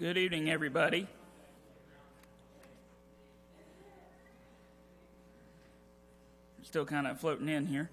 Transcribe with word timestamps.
Good 0.00 0.16
evening, 0.16 0.48
everybody. 0.48 1.08
Still 6.62 6.84
kind 6.84 7.08
of 7.08 7.18
floating 7.18 7.48
in 7.48 7.66
here. 7.66 7.90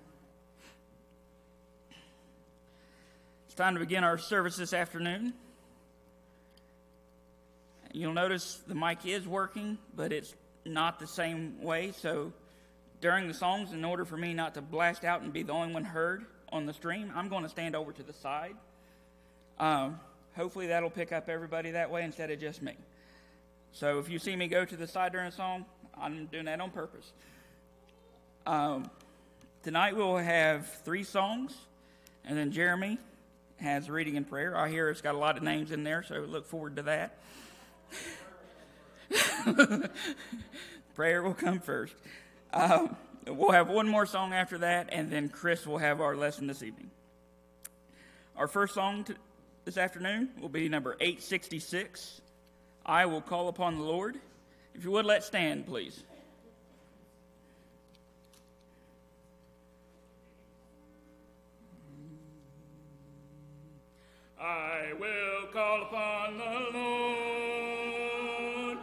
It's 3.47 3.55
time 3.55 3.73
to 3.73 3.79
begin 3.79 4.03
our 4.03 4.19
service 4.19 4.55
this 4.55 4.71
afternoon. 4.71 5.33
You'll 7.91 8.13
notice 8.13 8.61
the 8.67 8.75
mic 8.75 9.03
is 9.07 9.27
working, 9.27 9.79
but 9.95 10.13
it's 10.13 10.35
not 10.63 10.99
the 10.99 11.07
same 11.07 11.59
way. 11.63 11.91
So 11.91 12.33
during 13.01 13.27
the 13.27 13.33
songs, 13.33 13.73
in 13.73 13.83
order 13.83 14.05
for 14.05 14.15
me 14.15 14.35
not 14.35 14.53
to 14.53 14.61
blast 14.61 15.03
out 15.05 15.23
and 15.23 15.33
be 15.33 15.41
the 15.41 15.53
only 15.53 15.73
one 15.73 15.83
heard 15.83 16.23
on 16.49 16.67
the 16.67 16.73
stream, 16.73 17.11
I'm 17.15 17.29
going 17.29 17.41
to 17.41 17.49
stand 17.49 17.75
over 17.75 17.91
to 17.91 18.03
the 18.03 18.13
side. 18.13 18.53
Um, 19.57 19.99
hopefully, 20.35 20.67
that'll 20.67 20.89
pick 20.89 21.11
up 21.11 21.29
everybody 21.29 21.71
that 21.71 21.89
way 21.89 22.03
instead 22.03 22.31
of 22.31 22.39
just 22.39 22.61
me. 22.61 22.73
So 23.71 23.99
if 23.99 24.09
you 24.09 24.19
see 24.19 24.35
me 24.35 24.47
go 24.47 24.65
to 24.65 24.77
the 24.77 24.87
side 24.87 25.11
during 25.11 25.27
a 25.27 25.31
song, 25.31 25.65
I'm 25.99 26.27
doing 26.27 26.45
that 26.45 26.61
on 26.61 26.71
purpose. 26.71 27.11
Um, 28.45 28.89
tonight 29.63 29.95
we'll 29.95 30.17
have 30.17 30.67
three 30.83 31.03
songs, 31.03 31.55
and 32.25 32.37
then 32.37 32.51
Jeremy 32.51 32.97
has 33.57 33.89
reading 33.89 34.17
and 34.17 34.27
prayer. 34.27 34.55
I 34.55 34.69
hear 34.69 34.89
it's 34.89 35.01
got 35.01 35.15
a 35.15 35.17
lot 35.17 35.37
of 35.37 35.43
names 35.43 35.71
in 35.71 35.83
there, 35.83 36.03
so 36.03 36.15
look 36.19 36.45
forward 36.45 36.75
to 36.77 36.83
that. 36.83 37.17
prayer 40.95 41.23
will 41.23 41.33
come 41.33 41.59
first. 41.59 41.95
Um, 42.53 42.95
we'll 43.27 43.51
have 43.51 43.69
one 43.69 43.87
more 43.87 44.05
song 44.05 44.33
after 44.33 44.59
that, 44.59 44.89
and 44.91 45.11
then 45.11 45.29
Chris 45.29 45.65
will 45.65 45.77
have 45.77 46.01
our 46.01 46.15
lesson 46.15 46.47
this 46.47 46.63
evening. 46.63 46.91
Our 48.37 48.47
first 48.47 48.73
song 48.73 49.05
this 49.65 49.77
afternoon 49.77 50.29
will 50.39 50.47
be 50.47 50.69
number 50.69 50.95
866 50.99 52.21
I 52.85 53.07
Will 53.07 53.21
Call 53.21 53.47
Upon 53.47 53.77
the 53.77 53.83
Lord. 53.83 54.19
If 54.75 54.83
you 54.83 54.91
would, 54.91 55.05
let's 55.05 55.25
stand, 55.25 55.65
please. 55.65 56.03
I 64.39 64.93
will 64.99 65.47
call 65.51 65.81
upon 65.81 66.37
the 66.37 66.67
Lord, 66.77 68.77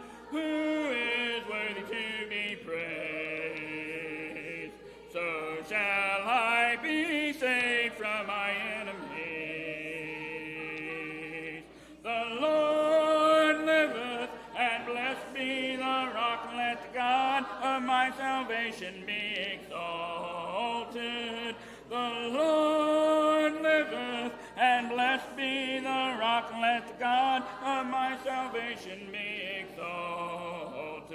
God 17.33 17.45
of 17.63 17.81
my 17.81 18.11
salvation 18.15 19.03
be 19.07 19.35
exalted. 19.53 21.55
The 21.89 22.29
Lord 22.29 23.53
liveth, 23.53 24.33
and 24.55 24.89
blessed 24.89 25.35
be 25.35 25.79
the 25.79 26.15
rock. 26.19 26.53
Let 26.61 26.99
God 26.99 27.41
of 27.63 27.87
my 27.87 28.15
salvation 28.23 29.09
be 29.11 29.41
exalted. 29.61 31.09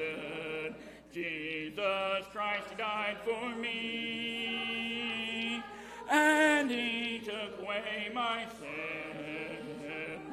Jesus 1.12 2.26
Christ 2.32 2.76
died 2.76 3.19
for 3.25 3.50
me, 3.55 5.62
and 6.11 6.69
he 6.69 7.20
took 7.25 7.61
away 7.62 8.11
my 8.12 8.44
sin. 8.59 10.32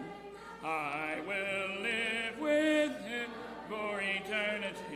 I 0.64 1.20
will 1.28 1.82
live 1.84 2.40
with 2.40 3.06
him 3.06 3.30
for 3.70 4.02
eternity. 4.02 4.95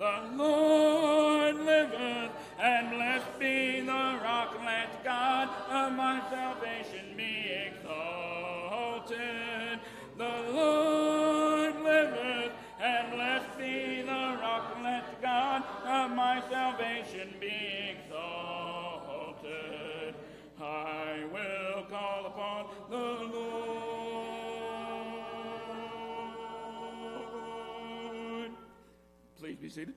The 0.00 0.20
Lord 0.34 1.56
liveth, 1.56 2.32
and 2.58 2.88
blessed 2.88 3.38
be 3.38 3.80
the 3.82 4.18
rock. 4.24 4.58
Let 4.64 5.04
God 5.04 5.50
of 5.68 5.92
my 5.92 6.22
salvation 6.30 7.14
be 7.18 7.52
exalted. 7.66 9.20
The 10.16 10.52
Lord 10.54 11.82
liveth, 11.82 12.52
and 12.80 13.12
blessed 13.12 13.58
be 13.58 14.00
the 14.00 14.38
rock. 14.40 14.74
Let 14.82 15.20
God 15.20 15.64
of 15.84 16.16
my 16.16 16.42
salvation 16.48 17.34
be 17.38 17.90
exalted. 17.90 18.30
I 20.58 21.26
be 29.70 29.74
seated. 29.74 29.94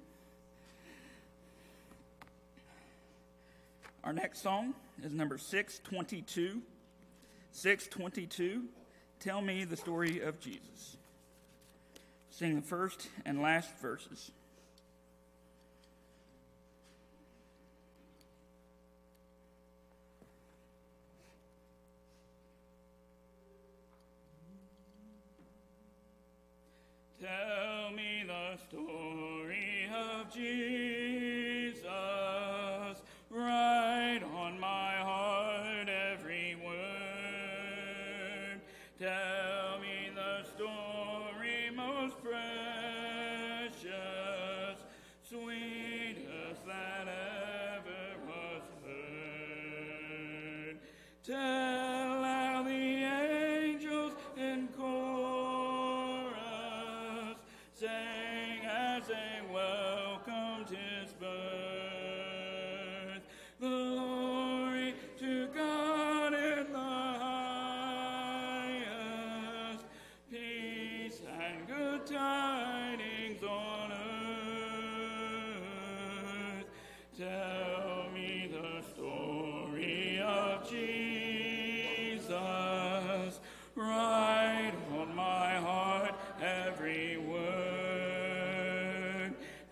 Our 4.03 4.13
next 4.13 4.41
song 4.41 4.73
is 5.03 5.13
number 5.13 5.37
622. 5.37 6.61
622. 7.51 8.63
Tell 9.19 9.41
me 9.41 9.63
the 9.63 9.77
story 9.77 10.19
of 10.21 10.39
Jesus. 10.39 10.97
Sing 12.29 12.55
the 12.55 12.61
first 12.61 13.07
and 13.25 13.41
last 13.41 13.69
verses. 13.81 14.31
Tell 27.21 27.91
me 27.95 28.22
of 30.23 30.33
Jesus. 30.33 30.82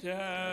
Word. 0.04 0.51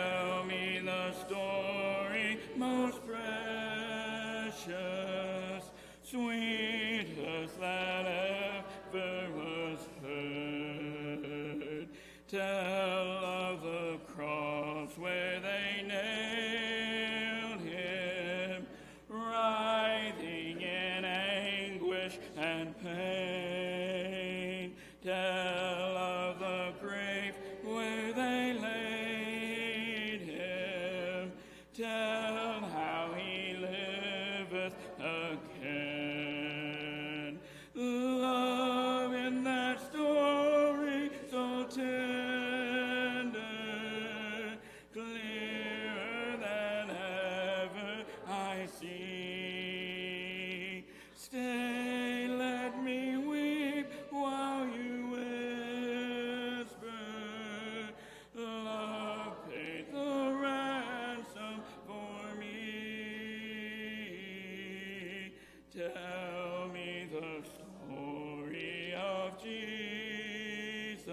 Tell 65.79 66.67
me 66.73 67.07
the 67.09 67.41
story 67.47 68.93
of 68.97 69.41
Jesus. 69.41 71.07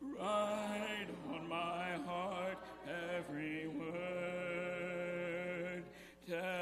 Write 0.00 1.10
on 1.30 1.46
my 1.46 1.98
heart 2.06 2.56
every 2.88 3.66
word. 3.68 3.92
Tell 6.26 6.61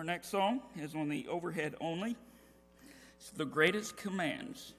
Our 0.00 0.04
next 0.04 0.28
song 0.28 0.62
is 0.78 0.94
on 0.94 1.10
the 1.10 1.28
overhead 1.28 1.74
only. 1.78 2.16
It's 3.18 3.28
the 3.32 3.44
greatest 3.44 3.98
commands. 3.98 4.72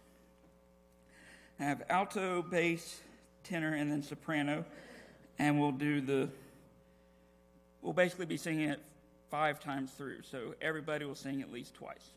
I 1.59 1.65
have 1.65 1.83
alto, 1.91 2.41
bass, 2.41 2.99
tenor, 3.43 3.75
and 3.75 3.91
then 3.91 4.01
soprano, 4.01 4.65
and 5.37 5.59
we'll 5.59 5.73
do 5.73 6.01
the. 6.01 6.27
We'll 7.83 7.93
basically 7.93 8.25
be 8.25 8.37
singing 8.37 8.69
it 8.69 8.81
five 9.29 9.59
times 9.59 9.91
through, 9.91 10.23
so 10.23 10.55
everybody 10.59 11.05
will 11.05 11.13
sing 11.13 11.43
at 11.43 11.51
least 11.51 11.75
twice. 11.75 12.13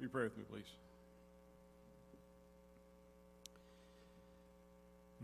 Will 0.00 0.06
you 0.06 0.10
pray 0.12 0.22
with 0.22 0.38
me, 0.38 0.44
please? 0.50 0.64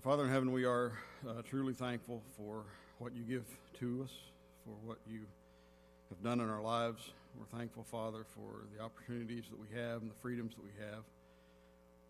Father 0.03 0.25
in 0.25 0.31
heaven, 0.31 0.53
we 0.53 0.67
are 0.67 0.93
uh, 1.27 1.41
truly 1.49 1.73
thankful 1.73 2.23
for 2.37 2.63
what 2.99 3.17
you 3.17 3.23
give 3.23 3.47
to 3.81 4.03
us, 4.05 4.11
for 4.67 4.75
what 4.87 4.99
you 5.11 5.21
have 6.11 6.23
done 6.23 6.41
in 6.41 6.51
our 6.51 6.61
lives. 6.61 7.09
We're 7.39 7.59
thankful, 7.59 7.85
Father, 7.85 8.27
for 8.35 8.67
the 8.77 8.85
opportunities 8.85 9.45
that 9.49 9.59
we 9.59 9.75
have 9.81 10.03
and 10.03 10.11
the 10.11 10.15
freedoms 10.21 10.53
that 10.57 10.63
we 10.63 10.73
have, 10.79 11.05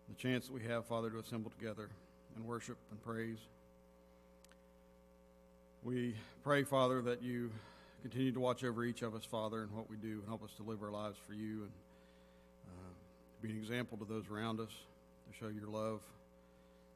the 0.09 0.15
chance 0.15 0.47
that 0.47 0.53
we 0.53 0.63
have, 0.63 0.83
Father, 0.83 1.09
to 1.09 1.19
assemble 1.19 1.51
together 1.57 1.87
and 2.35 2.45
worship 2.45 2.75
and 2.91 3.01
praise. 3.01 3.39
We 5.85 6.15
pray, 6.43 6.65
Father, 6.65 7.01
that 7.03 7.23
you 7.23 7.49
continue 8.01 8.33
to 8.33 8.41
watch 8.41 8.65
over 8.65 8.83
each 8.83 9.03
of 9.03 9.15
us, 9.15 9.23
Father, 9.23 9.61
and 9.61 9.71
what 9.71 9.89
we 9.89 9.95
do, 9.95 10.19
and 10.19 10.27
help 10.27 10.43
us 10.43 10.51
to 10.57 10.63
live 10.63 10.83
our 10.83 10.91
lives 10.91 11.15
for 11.25 11.33
you 11.33 11.61
and 11.61 11.71
uh, 13.37 13.47
be 13.47 13.51
an 13.51 13.57
example 13.57 13.97
to 13.97 14.05
those 14.05 14.25
around 14.31 14.59
us, 14.59 14.69
to 14.69 15.37
show 15.39 15.49
your 15.49 15.69
love 15.69 15.99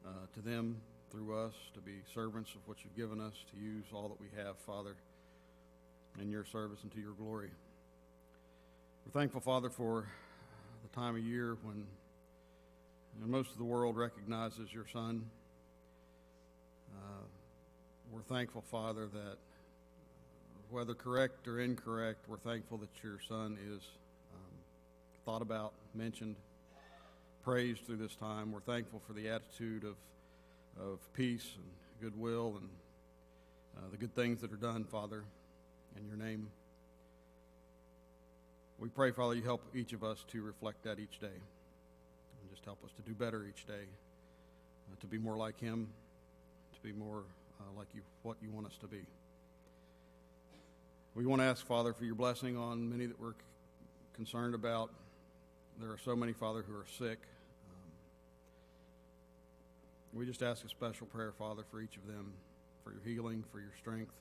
uh, 0.06 0.10
to 0.34 0.40
them 0.40 0.76
through 1.10 1.36
us, 1.38 1.52
to 1.74 1.80
be 1.80 1.92
servants 2.14 2.50
of 2.54 2.60
what 2.66 2.78
you've 2.82 2.96
given 2.96 3.20
us, 3.20 3.34
to 3.54 3.62
use 3.62 3.84
all 3.92 4.08
that 4.08 4.20
we 4.20 4.26
have, 4.36 4.56
Father, 4.58 4.94
in 6.20 6.30
your 6.30 6.44
service 6.44 6.78
and 6.82 6.92
to 6.92 7.00
your 7.00 7.12
glory. 7.12 7.50
We're 9.06 9.20
thankful, 9.20 9.40
Father, 9.40 9.70
for 9.70 10.06
the 10.82 11.00
time 11.00 11.16
of 11.16 11.22
year 11.22 11.56
when 11.62 11.84
most 13.24 13.50
of 13.50 13.58
the 13.58 13.64
world 13.64 13.96
recognizes 13.96 14.72
your 14.72 14.86
Son. 14.92 15.24
Uh, 16.96 17.24
we're 18.12 18.22
thankful, 18.22 18.62
Father, 18.70 19.06
that 19.06 19.36
whether 20.70 20.94
correct 20.94 21.46
or 21.46 21.60
incorrect, 21.60 22.24
we're 22.28 22.38
thankful 22.38 22.78
that 22.78 22.88
your 23.02 23.18
Son 23.28 23.58
is 23.68 23.82
um, 24.34 24.54
thought 25.24 25.42
about, 25.42 25.72
mentioned, 25.94 26.36
praised 27.44 27.84
through 27.86 27.96
this 27.96 28.14
time. 28.16 28.52
We're 28.52 28.60
thankful 28.60 29.00
for 29.06 29.12
the 29.12 29.28
attitude 29.28 29.84
of, 29.84 29.96
of 30.80 30.98
peace 31.14 31.46
and 31.56 31.64
goodwill 32.00 32.54
and 32.58 32.68
uh, 33.76 33.90
the 33.90 33.96
good 33.96 34.14
things 34.14 34.40
that 34.40 34.52
are 34.52 34.56
done, 34.56 34.84
Father, 34.84 35.24
in 35.98 36.06
your 36.06 36.16
name. 36.16 36.48
We 38.78 38.88
pray, 38.88 39.12
Father, 39.12 39.34
you 39.34 39.42
help 39.42 39.62
each 39.74 39.92
of 39.92 40.02
us 40.02 40.24
to 40.32 40.42
reflect 40.42 40.84
that 40.84 40.98
each 40.98 41.20
day. 41.20 41.26
And 41.26 42.50
just 42.50 42.64
help 42.64 42.78
us 42.84 42.90
to 42.96 43.02
do 43.02 43.14
better 43.14 43.44
each 43.48 43.66
day, 43.66 43.84
uh, 44.92 45.00
to 45.00 45.06
be 45.06 45.18
more 45.18 45.36
like 45.36 45.60
Him, 45.60 45.88
to 46.74 46.80
be 46.80 46.92
more 46.92 47.22
uh, 47.60 47.78
like 47.78 47.88
you, 47.94 48.00
what 48.22 48.36
you 48.42 48.50
want 48.50 48.66
us 48.66 48.76
to 48.80 48.86
be. 48.86 49.00
We 51.14 51.26
want 51.26 51.42
to 51.42 51.46
ask, 51.46 51.66
Father, 51.66 51.92
for 51.92 52.04
your 52.04 52.14
blessing 52.14 52.56
on 52.56 52.90
many 52.90 53.06
that 53.06 53.20
we're 53.20 53.34
concerned 54.14 54.54
about. 54.54 54.90
There 55.80 55.90
are 55.90 55.98
so 56.04 56.14
many, 56.14 56.32
Father, 56.32 56.62
who 56.62 56.74
are 56.74 56.86
sick. 56.98 57.18
Um, 57.68 57.90
we 60.12 60.26
just 60.26 60.42
ask 60.42 60.64
a 60.64 60.68
special 60.68 61.06
prayer, 61.06 61.32
Father, 61.32 61.64
for 61.70 61.80
each 61.80 61.96
of 61.96 62.06
them, 62.06 62.32
for 62.84 62.92
your 62.92 63.02
healing, 63.04 63.44
for 63.50 63.58
your 63.58 63.72
strength, 63.78 64.12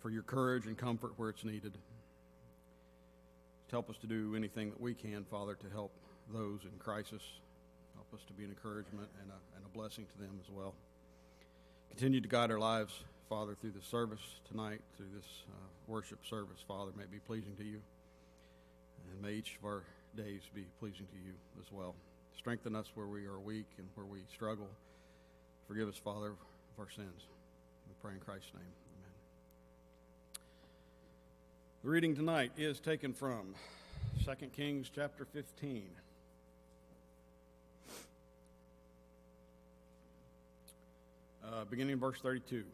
for 0.00 0.10
your 0.10 0.22
courage 0.22 0.66
and 0.66 0.78
comfort 0.78 1.12
where 1.16 1.30
it's 1.30 1.44
needed. 1.44 1.72
Just 3.62 3.70
help 3.70 3.90
us 3.90 3.96
to 3.98 4.06
do 4.06 4.34
anything 4.36 4.70
that 4.70 4.80
we 4.80 4.94
can, 4.94 5.24
Father, 5.24 5.54
to 5.54 5.68
help 5.70 5.92
those 6.32 6.60
in 6.64 6.78
crisis. 6.78 7.22
Help 7.94 8.06
us 8.14 8.20
to 8.26 8.32
be 8.32 8.44
an 8.44 8.50
encouragement 8.50 9.08
and 9.20 9.30
a, 9.30 9.56
and 9.56 9.64
a 9.64 9.68
blessing 9.76 10.06
to 10.12 10.18
them 10.18 10.38
as 10.42 10.50
well. 10.50 10.74
Continue 11.90 12.20
to 12.20 12.28
guide 12.28 12.50
our 12.50 12.58
lives, 12.58 12.92
Father, 13.28 13.54
through 13.60 13.72
this 13.72 13.86
service 13.86 14.20
tonight, 14.50 14.80
through 14.96 15.10
this 15.14 15.26
uh, 15.48 15.66
worship 15.86 16.18
service, 16.28 16.58
Father, 16.66 16.92
may 16.96 17.04
be 17.10 17.18
pleasing 17.18 17.54
to 17.56 17.64
you. 17.64 17.80
And 19.12 19.22
may 19.22 19.34
each 19.34 19.56
of 19.58 19.64
our 19.64 19.82
days 20.16 20.42
be 20.54 20.64
pleasing 20.78 21.06
to 21.06 21.16
you 21.24 21.34
as 21.60 21.72
well. 21.72 21.94
Strengthen 22.36 22.76
us 22.76 22.90
where 22.94 23.06
we 23.06 23.26
are 23.26 23.38
weak 23.38 23.66
and 23.78 23.86
where 23.94 24.06
we 24.06 24.20
struggle. 24.32 24.68
Forgive 25.66 25.88
us, 25.88 25.96
Father, 25.96 26.28
of 26.28 26.36
our 26.78 26.90
sins. 26.90 27.26
We 27.88 27.94
pray 28.02 28.14
in 28.14 28.20
Christ's 28.20 28.52
name. 28.54 28.62
Amen. 28.62 29.12
The 31.82 31.90
reading 31.90 32.14
tonight 32.14 32.52
is 32.56 32.80
taken 32.80 33.12
from 33.12 33.54
2 34.24 34.46
Kings 34.48 34.90
chapter 34.94 35.24
15. 35.24 35.84
Uh, 41.46 41.64
beginning 41.70 41.92
in 41.94 41.98
verse 41.98 42.18
32. 42.20 42.64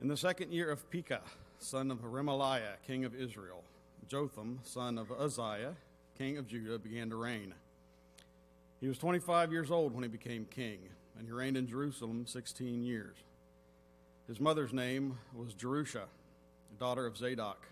In 0.00 0.08
the 0.08 0.16
second 0.16 0.52
year 0.52 0.70
of 0.70 0.88
Pekah, 0.90 1.22
son 1.58 1.90
of 1.90 1.98
Remaliah, 1.98 2.76
king 2.86 3.04
of 3.04 3.14
Israel, 3.14 3.62
Jotham, 4.08 4.60
son 4.62 4.98
of 4.98 5.10
Uzziah, 5.10 5.74
king 6.16 6.38
of 6.38 6.46
Judah, 6.46 6.78
began 6.78 7.10
to 7.10 7.16
reign. 7.16 7.54
He 8.80 8.88
was 8.88 8.98
25 8.98 9.52
years 9.52 9.70
old 9.70 9.94
when 9.94 10.02
he 10.02 10.08
became 10.08 10.46
king, 10.46 10.78
and 11.18 11.26
he 11.26 11.32
reigned 11.32 11.56
in 11.56 11.66
Jerusalem 11.66 12.26
16 12.26 12.82
years. 12.82 13.16
His 14.28 14.40
mother's 14.40 14.72
name 14.72 15.18
was 15.34 15.54
Jerusha, 15.54 16.04
daughter 16.78 17.06
of 17.06 17.16
Zadok. 17.16 17.66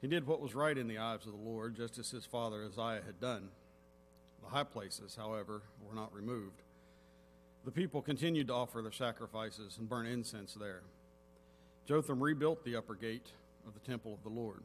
He 0.00 0.08
did 0.08 0.26
what 0.26 0.40
was 0.40 0.54
right 0.54 0.76
in 0.76 0.88
the 0.88 0.98
eyes 0.98 1.26
of 1.26 1.32
the 1.32 1.48
Lord, 1.48 1.76
just 1.76 1.98
as 1.98 2.10
his 2.10 2.26
father 2.26 2.64
Uzziah 2.64 3.02
had 3.06 3.20
done. 3.20 3.50
The 4.42 4.48
high 4.48 4.64
places, 4.64 5.16
however, 5.16 5.62
were 5.86 5.94
not 5.94 6.12
removed. 6.12 6.62
The 7.64 7.70
people 7.70 8.02
continued 8.02 8.48
to 8.48 8.54
offer 8.54 8.82
their 8.82 8.90
sacrifices 8.90 9.76
and 9.78 9.88
burn 9.88 10.06
incense 10.06 10.54
there. 10.54 10.82
Jotham 11.86 12.22
rebuilt 12.22 12.64
the 12.64 12.76
upper 12.76 12.94
gate 12.94 13.32
of 13.66 13.74
the 13.74 13.80
temple 13.80 14.14
of 14.14 14.22
the 14.22 14.40
Lord. 14.40 14.62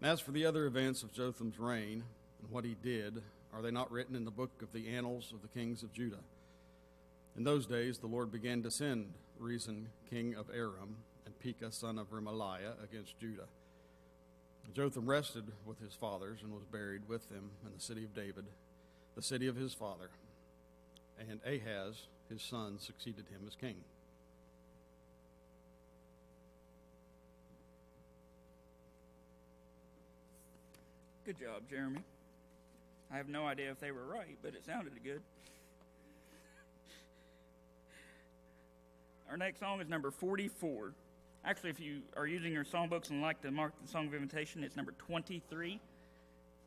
And 0.00 0.10
as 0.10 0.20
for 0.20 0.32
the 0.32 0.44
other 0.44 0.66
events 0.66 1.02
of 1.02 1.12
Jotham's 1.12 1.58
reign 1.58 2.04
and 2.40 2.50
what 2.50 2.64
he 2.64 2.76
did, 2.82 3.22
are 3.54 3.62
they 3.62 3.70
not 3.70 3.90
written 3.90 4.16
in 4.16 4.24
the 4.24 4.30
book 4.30 4.50
of 4.62 4.72
the 4.72 4.88
annals 4.88 5.32
of 5.32 5.42
the 5.42 5.48
kings 5.48 5.82
of 5.82 5.92
Judah? 5.92 6.22
In 7.36 7.44
those 7.44 7.66
days, 7.66 7.98
the 7.98 8.06
Lord 8.06 8.30
began 8.30 8.62
to 8.62 8.70
send 8.70 9.12
Rezin, 9.38 9.88
king 10.10 10.34
of 10.34 10.50
Aram, 10.54 10.96
and 11.24 11.38
Pekah, 11.40 11.72
son 11.72 11.98
of 11.98 12.10
Remaliah, 12.10 12.74
against 12.84 13.18
Judah. 13.18 13.46
Jotham 14.74 15.06
rested 15.06 15.44
with 15.66 15.80
his 15.80 15.94
fathers 15.94 16.38
and 16.42 16.52
was 16.52 16.64
buried 16.64 17.02
with 17.08 17.28
them 17.28 17.50
in 17.66 17.72
the 17.74 17.80
city 17.80 18.04
of 18.04 18.14
David, 18.14 18.44
the 19.14 19.22
city 19.22 19.46
of 19.46 19.56
his 19.56 19.74
father. 19.74 20.10
And 21.18 21.40
Ahaz, 21.44 22.06
his 22.30 22.42
son, 22.42 22.78
succeeded 22.78 23.26
him 23.30 23.42
as 23.46 23.54
king. 23.54 23.76
Good 31.24 31.38
job, 31.38 31.62
Jeremy. 31.70 32.00
I 33.12 33.16
have 33.16 33.28
no 33.28 33.46
idea 33.46 33.70
if 33.70 33.78
they 33.78 33.92
were 33.92 34.04
right, 34.04 34.36
but 34.42 34.54
it 34.54 34.64
sounded 34.64 34.92
good. 35.04 35.20
Our 39.30 39.36
next 39.36 39.60
song 39.60 39.80
is 39.80 39.88
number 39.88 40.10
44. 40.10 40.92
Actually, 41.44 41.70
if 41.70 41.78
you 41.78 42.02
are 42.16 42.26
using 42.26 42.52
your 42.52 42.64
songbooks 42.64 43.10
and 43.10 43.22
like 43.22 43.40
to 43.42 43.52
mark 43.52 43.72
the 43.80 43.88
song 43.88 44.08
of 44.08 44.14
invitation, 44.14 44.64
it's 44.64 44.74
number 44.74 44.92
23. 44.98 45.78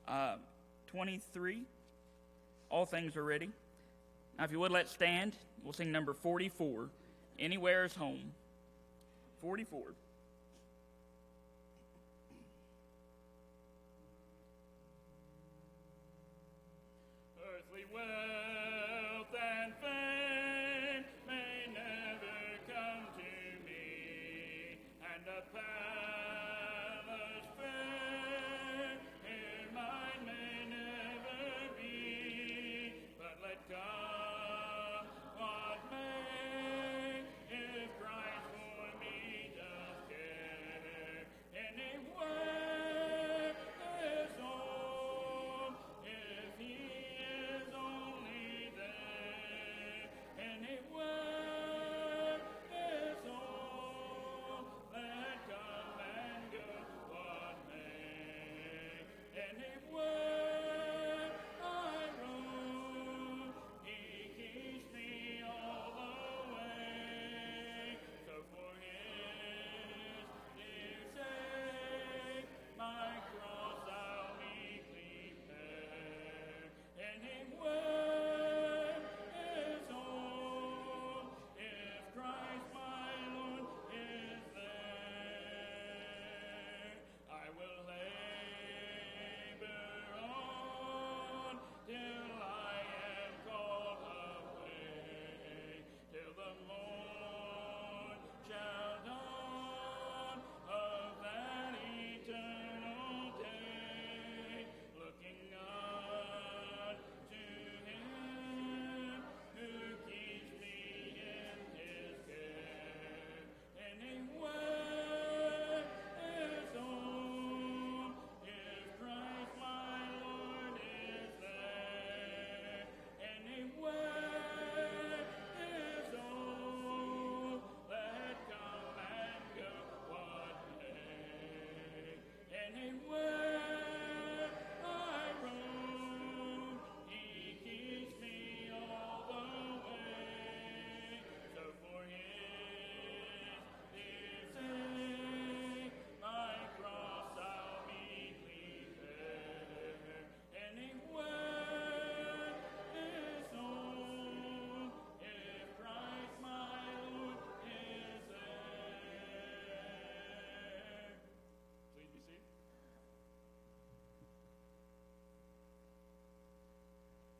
Uh, 0.07 0.35
23. 0.87 1.63
All 2.69 2.85
things 2.85 3.17
are 3.17 3.25
ready. 3.25 3.49
Now, 4.37 4.45
if 4.45 4.53
you 4.53 4.59
would, 4.59 4.71
let's 4.71 4.91
stand. 4.91 5.33
We'll 5.65 5.73
sing 5.73 5.91
number 5.91 6.13
44. 6.13 6.87
Anywhere 7.39 7.83
is 7.83 7.93
home. 7.93 8.31
44. 9.41 9.81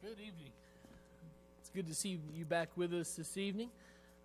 Good 0.06 0.20
evening. 0.20 0.52
It's 1.60 1.72
good 1.72 1.88
to 1.88 1.96
see 1.96 2.20
you 2.36 2.46
back 2.46 2.70
with 2.76 2.94
us 2.94 3.16
this 3.16 3.38
evening. 3.38 3.70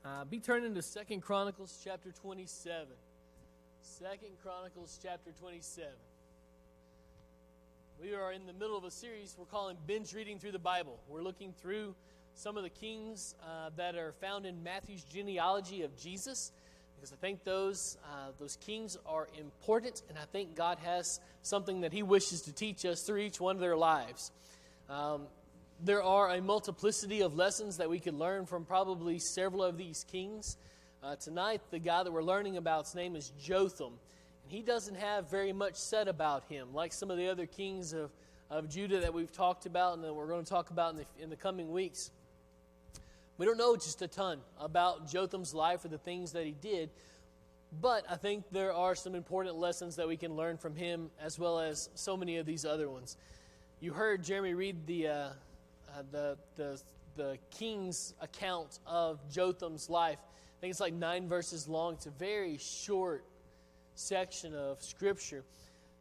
Uh, 0.04 0.26
be 0.26 0.38
turning 0.38 0.74
to 0.74 0.82
Second 0.82 1.22
Chronicles 1.22 1.80
chapter 1.82 2.10
27. 2.20 2.88
Second 3.80 4.28
Chronicles 4.42 4.98
chapter 5.02 5.30
27. 5.40 5.88
We 7.98 8.12
are 8.12 8.30
in 8.34 8.46
the 8.46 8.52
middle 8.52 8.76
of 8.76 8.84
a 8.84 8.90
series 8.90 9.34
we're 9.38 9.46
calling 9.46 9.78
Binge 9.86 10.12
Reading 10.12 10.38
Through 10.38 10.52
the 10.52 10.58
Bible. 10.58 10.98
We're 11.08 11.22
looking 11.22 11.54
through 11.62 11.94
some 12.34 12.58
of 12.58 12.62
the 12.62 12.68
kings 12.68 13.34
uh, 13.42 13.70
that 13.76 13.94
are 13.94 14.12
found 14.20 14.44
in 14.44 14.62
Matthew's 14.62 15.04
genealogy 15.04 15.80
of 15.80 15.96
Jesus 15.96 16.52
because 16.94 17.10
I 17.10 17.16
think 17.16 17.42
those, 17.42 17.96
uh, 18.04 18.32
those 18.38 18.56
kings 18.56 18.98
are 19.06 19.28
important, 19.38 20.02
and 20.10 20.18
I 20.18 20.26
think 20.30 20.54
God 20.54 20.76
has 20.84 21.20
something 21.40 21.80
that 21.80 21.94
He 21.94 22.02
wishes 22.02 22.42
to 22.42 22.52
teach 22.52 22.84
us 22.84 23.00
through 23.00 23.20
each 23.20 23.40
one 23.40 23.56
of 23.56 23.62
their 23.62 23.78
lives. 23.78 24.30
Um, 24.90 25.22
there 25.82 26.02
are 26.02 26.30
a 26.30 26.42
multiplicity 26.42 27.22
of 27.22 27.36
lessons 27.36 27.78
that 27.78 27.88
we 27.88 27.98
could 27.98 28.14
learn 28.14 28.44
from 28.44 28.64
probably 28.64 29.18
several 29.18 29.62
of 29.62 29.78
these 29.78 30.04
kings. 30.10 30.56
Uh, 31.02 31.16
tonight, 31.16 31.62
the 31.70 31.78
guy 31.78 32.02
that 32.02 32.12
we're 32.12 32.22
learning 32.22 32.58
about, 32.58 32.84
his 32.84 32.94
name 32.94 33.16
is 33.16 33.32
Jotham. 33.40 33.94
And 34.44 34.52
he 34.52 34.60
doesn't 34.60 34.96
have 34.96 35.30
very 35.30 35.52
much 35.52 35.76
said 35.76 36.06
about 36.06 36.44
him, 36.44 36.74
like 36.74 36.92
some 36.92 37.10
of 37.10 37.16
the 37.16 37.28
other 37.28 37.46
kings 37.46 37.94
of, 37.94 38.10
of 38.50 38.68
Judah 38.68 39.00
that 39.00 39.14
we've 39.14 39.32
talked 39.32 39.64
about 39.64 39.94
and 39.94 40.04
that 40.04 40.12
we're 40.12 40.26
going 40.26 40.44
to 40.44 40.50
talk 40.50 40.70
about 40.70 40.92
in 40.92 40.96
the, 40.98 41.04
in 41.22 41.30
the 41.30 41.36
coming 41.36 41.72
weeks. 41.72 42.10
We 43.38 43.46
don't 43.46 43.56
know 43.56 43.74
just 43.74 44.02
a 44.02 44.08
ton 44.08 44.40
about 44.58 45.10
Jotham's 45.10 45.54
life 45.54 45.82
or 45.86 45.88
the 45.88 45.98
things 45.98 46.32
that 46.32 46.44
he 46.44 46.54
did, 46.60 46.90
but 47.80 48.04
I 48.10 48.16
think 48.16 48.44
there 48.50 48.74
are 48.74 48.94
some 48.94 49.14
important 49.14 49.56
lessons 49.56 49.96
that 49.96 50.06
we 50.06 50.18
can 50.18 50.36
learn 50.36 50.58
from 50.58 50.76
him 50.76 51.10
as 51.18 51.38
well 51.38 51.58
as 51.58 51.88
so 51.94 52.18
many 52.18 52.36
of 52.36 52.44
these 52.44 52.66
other 52.66 52.90
ones. 52.90 53.16
You 53.80 53.94
heard 53.94 54.22
Jeremy 54.22 54.52
read 54.52 54.86
the, 54.86 55.08
uh, 55.08 55.28
Uh, 56.00 56.02
the, 56.12 56.38
the, 56.56 56.82
the 57.16 57.38
king's 57.50 58.14
account 58.22 58.78
of 58.86 59.18
Jotham's 59.30 59.90
life. 59.90 60.18
I 60.18 60.60
think 60.60 60.70
it's 60.70 60.80
like 60.80 60.94
nine 60.94 61.28
verses 61.28 61.68
long. 61.68 61.94
It's 61.94 62.06
a 62.06 62.10
very 62.10 62.56
short 62.56 63.22
section 63.94 64.54
of 64.54 64.82
scripture. 64.82 65.44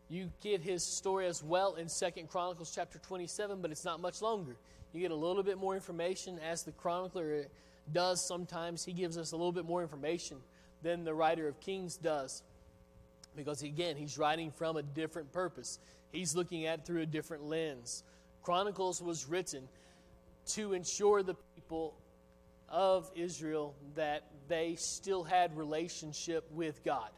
You 0.07 0.31
get 0.41 0.61
his 0.61 0.85
story 0.85 1.27
as 1.27 1.43
well 1.43 1.75
in 1.75 1.89
Second 1.89 2.29
Chronicles 2.29 2.71
chapter 2.73 2.97
27, 2.99 3.61
but 3.61 3.71
it's 3.71 3.83
not 3.83 3.99
much 3.99 4.21
longer. 4.21 4.55
You 4.93 5.01
get 5.01 5.11
a 5.11 5.15
little 5.15 5.43
bit 5.43 5.57
more 5.57 5.75
information 5.75 6.39
as 6.39 6.63
the 6.63 6.71
chronicler 6.71 7.47
does 7.91 8.25
sometimes. 8.25 8.85
He 8.85 8.93
gives 8.93 9.17
us 9.17 9.33
a 9.33 9.35
little 9.35 9.51
bit 9.51 9.65
more 9.65 9.81
information 9.81 10.37
than 10.81 11.03
the 11.03 11.13
writer 11.13 11.49
of 11.49 11.59
Kings 11.59 11.97
does. 11.97 12.41
Because 13.35 13.63
again, 13.63 13.97
he's 13.97 14.17
writing 14.17 14.51
from 14.51 14.77
a 14.77 14.83
different 14.83 15.33
purpose. 15.33 15.77
He's 16.13 16.35
looking 16.37 16.65
at 16.67 16.79
it 16.79 16.85
through 16.85 17.01
a 17.01 17.05
different 17.05 17.43
lens. 17.43 18.03
Chronicles 18.43 19.01
was 19.01 19.27
written 19.27 19.67
to 20.49 20.73
ensure 20.73 21.23
the 21.23 21.35
people 21.55 21.95
of 22.67 23.09
Israel 23.15 23.75
that 23.95 24.23
they 24.47 24.75
still 24.75 25.23
had 25.23 25.57
relationship 25.57 26.49
with 26.51 26.83
God. 26.83 27.09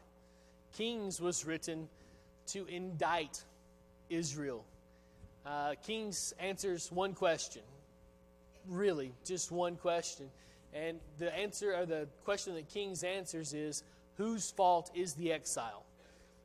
Kings 0.72 1.20
was 1.20 1.44
written 1.44 1.88
to 2.46 2.66
indict 2.66 3.44
Israel 4.08 4.64
uh, 5.44 5.74
Kings 5.82 6.32
answers 6.38 6.90
one 6.92 7.14
question. 7.14 7.62
Really, 8.68 9.12
just 9.24 9.50
one 9.50 9.76
question. 9.76 10.26
And 10.72 11.00
the 11.18 11.36
answer, 11.36 11.74
or 11.74 11.84
the 11.84 12.08
question 12.24 12.54
that 12.54 12.68
Kings 12.68 13.02
answers 13.02 13.52
is 13.52 13.82
whose 14.16 14.50
fault 14.52 14.90
is 14.94 15.14
the 15.14 15.32
exile? 15.32 15.84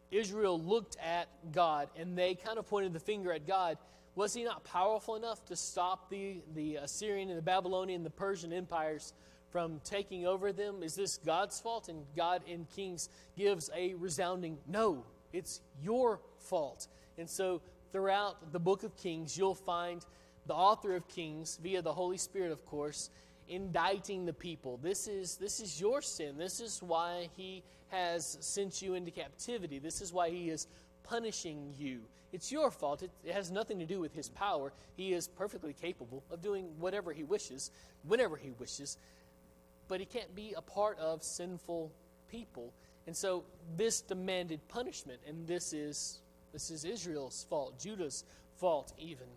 Israel 0.10 0.60
looked 0.60 0.98
at 1.04 1.28
God 1.52 1.90
and 1.98 2.18
they 2.18 2.34
kind 2.34 2.58
of 2.58 2.68
pointed 2.68 2.94
the 2.94 3.00
finger 3.00 3.32
at 3.32 3.46
God. 3.46 3.78
Was 4.18 4.34
he 4.34 4.44
not 4.44 4.64
powerful 4.64 5.16
enough 5.16 5.46
to 5.46 5.56
stop 5.56 6.10
the, 6.10 6.42
the 6.56 6.78
Assyrian 6.78 7.30
and 7.30 7.38
the 7.38 7.44
Babylonian 7.44 7.98
and 7.98 8.06
the 8.06 8.10
Persian 8.10 8.52
empires 8.52 9.14
from 9.52 9.80
taking 9.84 10.26
over 10.26 10.52
them? 10.52 10.82
Is 10.82 10.96
this 10.96 11.20
God's 11.24 11.60
fault? 11.60 11.88
And 11.88 12.04
God 12.16 12.42
in 12.48 12.66
Kings 12.76 13.10
gives 13.38 13.70
a 13.76 13.94
resounding 13.94 14.58
no, 14.68 15.06
it's 15.34 15.62
your 15.84 16.20
fault. 16.40 16.88
And 17.20 17.30
so 17.30 17.62
throughout 17.92 18.52
the 18.52 18.60
book 18.60 18.82
of 18.82 18.98
Kings, 18.98 19.38
you'll 19.38 19.54
find 19.54 20.04
the 20.48 20.56
author 20.56 20.96
of 20.96 21.08
Kings, 21.08 21.60
via 21.62 21.84
the 21.84 21.94
Holy 21.94 22.18
Spirit, 22.18 22.52
of 22.52 22.66
course, 22.66 23.12
indicting 23.48 24.26
the 24.26 24.34
people. 24.34 24.78
This 24.78 25.08
is, 25.08 25.36
this 25.36 25.60
is 25.60 25.80
your 25.80 26.02
sin. 26.02 26.40
This 26.40 26.60
is 26.60 26.82
why 26.82 27.30
he 27.38 27.62
has 27.90 28.40
sent 28.42 28.82
you 28.82 28.96
into 28.96 29.12
captivity. 29.12 29.78
This 29.78 30.02
is 30.02 30.12
why 30.12 30.32
he 30.32 30.50
is 30.50 30.66
punishing 31.10 31.74
you. 31.78 32.02
It's 32.34 32.52
your 32.52 32.72
fault. 32.72 33.04
It, 33.04 33.12
it 33.24 33.34
has 33.34 33.52
nothing 33.52 33.80
to 33.80 33.86
do 33.86 34.00
with 34.00 34.14
his 34.14 34.30
power. 34.30 34.74
He 34.96 35.14
is 35.14 35.28
perfectly 35.28 35.74
capable 35.74 36.24
of 36.30 36.42
doing 36.42 36.66
whatever 36.80 37.14
he 37.14 37.24
wishes, 37.24 37.72
whenever 38.08 38.36
he 38.36 38.52
wishes, 38.60 38.98
but 39.88 40.00
he 40.00 40.06
can't 40.06 40.36
be 40.36 40.54
a 40.56 40.62
part 40.62 41.00
of 41.00 41.24
sinful 41.24 41.92
people. 42.30 42.74
And 43.06 43.16
so 43.16 43.46
this 43.78 44.02
demanded 44.02 44.60
punishment, 44.68 45.20
and 45.28 45.48
this 45.48 45.72
is 45.74 46.20
this 46.54 46.70
is 46.72 46.86
Israel's 46.86 47.46
fault, 47.50 47.80
Judah's 47.80 48.24
fault, 48.56 48.94
even. 48.98 49.28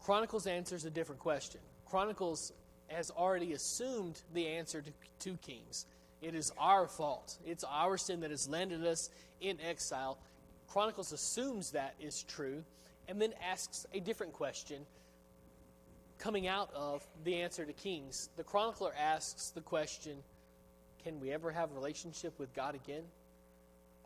Chronicles 0.00 0.46
answers 0.46 0.84
a 0.84 0.90
different 0.90 1.20
question. 1.20 1.60
Chronicles 1.86 2.52
has 2.88 3.10
already 3.10 3.52
assumed 3.52 4.20
the 4.34 4.48
answer 4.48 4.82
to, 4.82 4.90
to 5.20 5.36
Kings. 5.38 5.86
It 6.22 6.36
is 6.36 6.52
our 6.56 6.86
fault. 6.86 7.36
It's 7.44 7.64
our 7.64 7.98
sin 7.98 8.20
that 8.20 8.30
has 8.30 8.48
landed 8.48 8.86
us 8.86 9.10
in 9.40 9.58
exile. 9.60 10.18
Chronicles 10.68 11.12
assumes 11.12 11.72
that 11.72 11.94
is 12.00 12.22
true 12.22 12.62
and 13.08 13.20
then 13.20 13.34
asks 13.50 13.84
a 13.92 14.00
different 14.00 14.32
question 14.32 14.86
coming 16.18 16.46
out 16.46 16.70
of 16.74 17.04
the 17.24 17.42
answer 17.42 17.64
to 17.64 17.72
Kings. 17.72 18.28
The 18.36 18.44
chronicler 18.44 18.92
asks 18.96 19.50
the 19.50 19.60
question 19.60 20.18
Can 21.02 21.18
we 21.20 21.32
ever 21.32 21.50
have 21.50 21.72
a 21.72 21.74
relationship 21.74 22.38
with 22.38 22.54
God 22.54 22.76
again? 22.76 23.02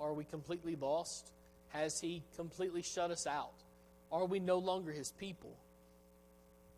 Are 0.01 0.15
we 0.15 0.25
completely 0.25 0.77
lost? 0.77 1.31
Has 1.69 2.01
He 2.01 2.23
completely 2.35 2.81
shut 2.81 3.11
us 3.11 3.27
out? 3.27 3.53
Are 4.11 4.25
we 4.25 4.41
no 4.41 4.57
longer 4.59 4.93
His 4.93 5.13
people? 5.13 5.55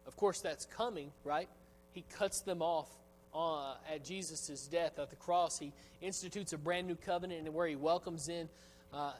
Of 0.06 0.16
course, 0.16 0.40
that's 0.40 0.64
coming, 0.64 1.12
right? 1.22 1.48
He 1.92 2.04
cuts 2.16 2.40
them 2.40 2.60
off 2.60 2.88
uh, 3.34 3.74
at 3.92 4.04
Jesus' 4.04 4.66
death 4.66 4.98
at 4.98 5.10
the 5.10 5.16
cross. 5.16 5.58
He 5.58 5.72
institutes 6.00 6.52
a 6.52 6.58
brand 6.58 6.86
new 6.86 6.96
covenant 6.96 7.52
where 7.52 7.66
He 7.66 7.76
welcomes 7.76 8.28
in 8.28 8.48
uh, 8.92 9.12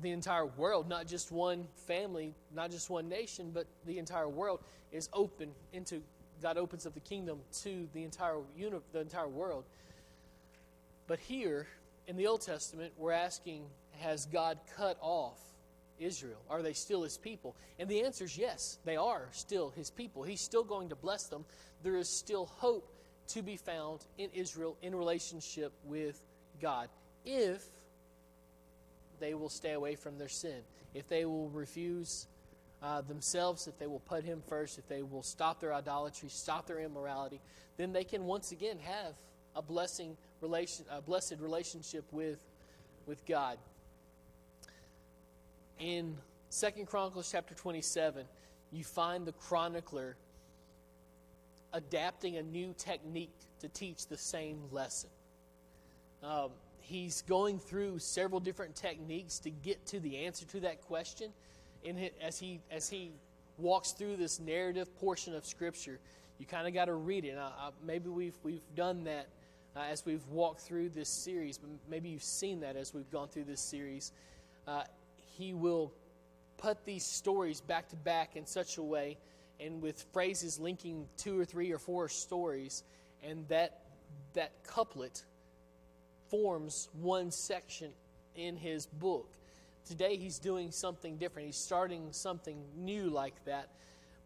the 0.00 0.10
entire 0.10 0.46
world, 0.46 0.88
not 0.88 1.06
just 1.06 1.30
one 1.30 1.66
family, 1.86 2.34
not 2.54 2.70
just 2.70 2.88
one 2.88 3.08
nation, 3.08 3.50
but 3.52 3.66
the 3.86 3.98
entire 3.98 4.28
world 4.28 4.60
is 4.90 5.08
open 5.12 5.50
into 5.72 6.02
God 6.42 6.58
opens 6.58 6.86
up 6.86 6.94
the 6.94 7.00
kingdom 7.00 7.38
to 7.62 7.88
the 7.92 8.02
entire 8.02 8.38
the 8.92 9.00
entire 9.00 9.28
world. 9.28 9.64
But 11.06 11.20
here, 11.20 11.66
in 12.06 12.16
the 12.16 12.26
Old 12.26 12.40
Testament, 12.40 12.92
we're 12.96 13.12
asking, 13.12 13.64
has 14.00 14.26
God 14.26 14.58
cut 14.76 14.96
off 15.00 15.38
Israel? 15.98 16.40
Are 16.50 16.62
they 16.62 16.72
still 16.72 17.02
his 17.02 17.16
people? 17.16 17.54
And 17.78 17.88
the 17.88 18.02
answer 18.02 18.24
is 18.24 18.36
yes, 18.36 18.78
they 18.84 18.96
are 18.96 19.28
still 19.32 19.70
his 19.70 19.90
people. 19.90 20.22
He's 20.22 20.40
still 20.40 20.64
going 20.64 20.88
to 20.88 20.96
bless 20.96 21.24
them. 21.24 21.44
There 21.82 21.96
is 21.96 22.08
still 22.08 22.46
hope 22.46 22.92
to 23.28 23.42
be 23.42 23.56
found 23.56 24.00
in 24.18 24.30
Israel 24.34 24.76
in 24.82 24.94
relationship 24.94 25.72
with 25.84 26.22
God 26.60 26.88
if 27.24 27.64
they 29.20 29.34
will 29.34 29.48
stay 29.48 29.72
away 29.72 29.94
from 29.94 30.18
their 30.18 30.28
sin, 30.28 30.60
if 30.94 31.08
they 31.08 31.24
will 31.24 31.48
refuse 31.50 32.26
uh, 32.82 33.00
themselves, 33.02 33.68
if 33.68 33.78
they 33.78 33.86
will 33.86 34.00
put 34.00 34.24
Him 34.24 34.42
first, 34.48 34.78
if 34.78 34.88
they 34.88 35.02
will 35.02 35.22
stop 35.22 35.60
their 35.60 35.72
idolatry, 35.72 36.28
stop 36.28 36.66
their 36.66 36.80
immorality, 36.80 37.40
then 37.76 37.92
they 37.92 38.04
can 38.04 38.24
once 38.24 38.52
again 38.52 38.78
have 38.82 39.14
a 39.54 39.62
blessing 39.62 40.16
relation, 40.40 40.84
a 40.90 41.00
blessed 41.00 41.36
relationship 41.38 42.04
with, 42.10 42.40
with 43.06 43.24
God. 43.26 43.58
In 45.78 46.16
Second 46.48 46.86
Chronicles 46.86 47.30
chapter 47.30 47.54
27, 47.54 48.24
you 48.72 48.84
find 48.84 49.26
the 49.26 49.32
chronicler 49.32 50.16
adapting 51.72 52.36
a 52.36 52.42
new 52.42 52.74
technique 52.76 53.32
to 53.60 53.68
teach 53.68 54.06
the 54.06 54.16
same 54.16 54.58
lesson. 54.70 55.10
Um, 56.22 56.50
he's 56.80 57.22
going 57.22 57.58
through 57.58 57.98
several 57.98 58.40
different 58.40 58.74
techniques 58.74 59.38
to 59.40 59.50
get 59.50 59.84
to 59.86 60.00
the 60.00 60.18
answer 60.18 60.44
to 60.46 60.60
that 60.60 60.82
question. 60.82 61.30
And 61.84 62.10
as 62.20 62.38
he 62.38 62.60
as 62.70 62.88
he 62.88 63.12
walks 63.58 63.92
through 63.92 64.16
this 64.16 64.38
narrative 64.38 64.94
portion 64.98 65.34
of 65.34 65.44
Scripture, 65.44 65.98
you 66.38 66.46
kind 66.46 66.66
of 66.66 66.74
got 66.74 66.86
to 66.86 66.94
read 66.94 67.24
it. 67.24 67.36
maybe 67.84 68.08
we've 68.08 68.36
we've 68.42 68.62
done 68.76 69.04
that 69.04 69.28
uh, 69.76 69.80
as 69.90 70.04
we've 70.04 70.26
walked 70.28 70.60
through 70.60 70.90
this 70.90 71.08
series, 71.08 71.58
but 71.58 71.70
maybe 71.88 72.08
you've 72.08 72.22
seen 72.22 72.60
that 72.60 72.76
as 72.76 72.92
we've 72.92 73.10
gone 73.10 73.28
through 73.28 73.44
this 73.44 73.60
series. 73.60 74.12
Uh, 74.66 74.82
he 75.38 75.54
will 75.54 75.92
put 76.58 76.84
these 76.84 77.04
stories 77.04 77.60
back 77.60 77.88
to 77.88 77.96
back 77.96 78.36
in 78.36 78.46
such 78.46 78.78
a 78.78 78.82
way 78.82 79.16
and 79.64 79.82
with 79.82 80.04
phrases 80.12 80.58
linking 80.58 81.06
two 81.16 81.38
or 81.38 81.44
three 81.44 81.72
or 81.72 81.78
four 81.78 82.08
stories, 82.08 82.82
and 83.22 83.46
that, 83.48 83.80
that 84.34 84.50
couplet 84.66 85.22
forms 86.30 86.88
one 87.00 87.30
section 87.30 87.90
in 88.34 88.56
his 88.56 88.86
book. 88.86 89.28
Today 89.86 90.16
he's 90.16 90.38
doing 90.38 90.70
something 90.70 91.16
different. 91.16 91.46
He's 91.46 91.56
starting 91.56 92.08
something 92.12 92.58
new 92.76 93.10
like 93.10 93.44
that. 93.44 93.68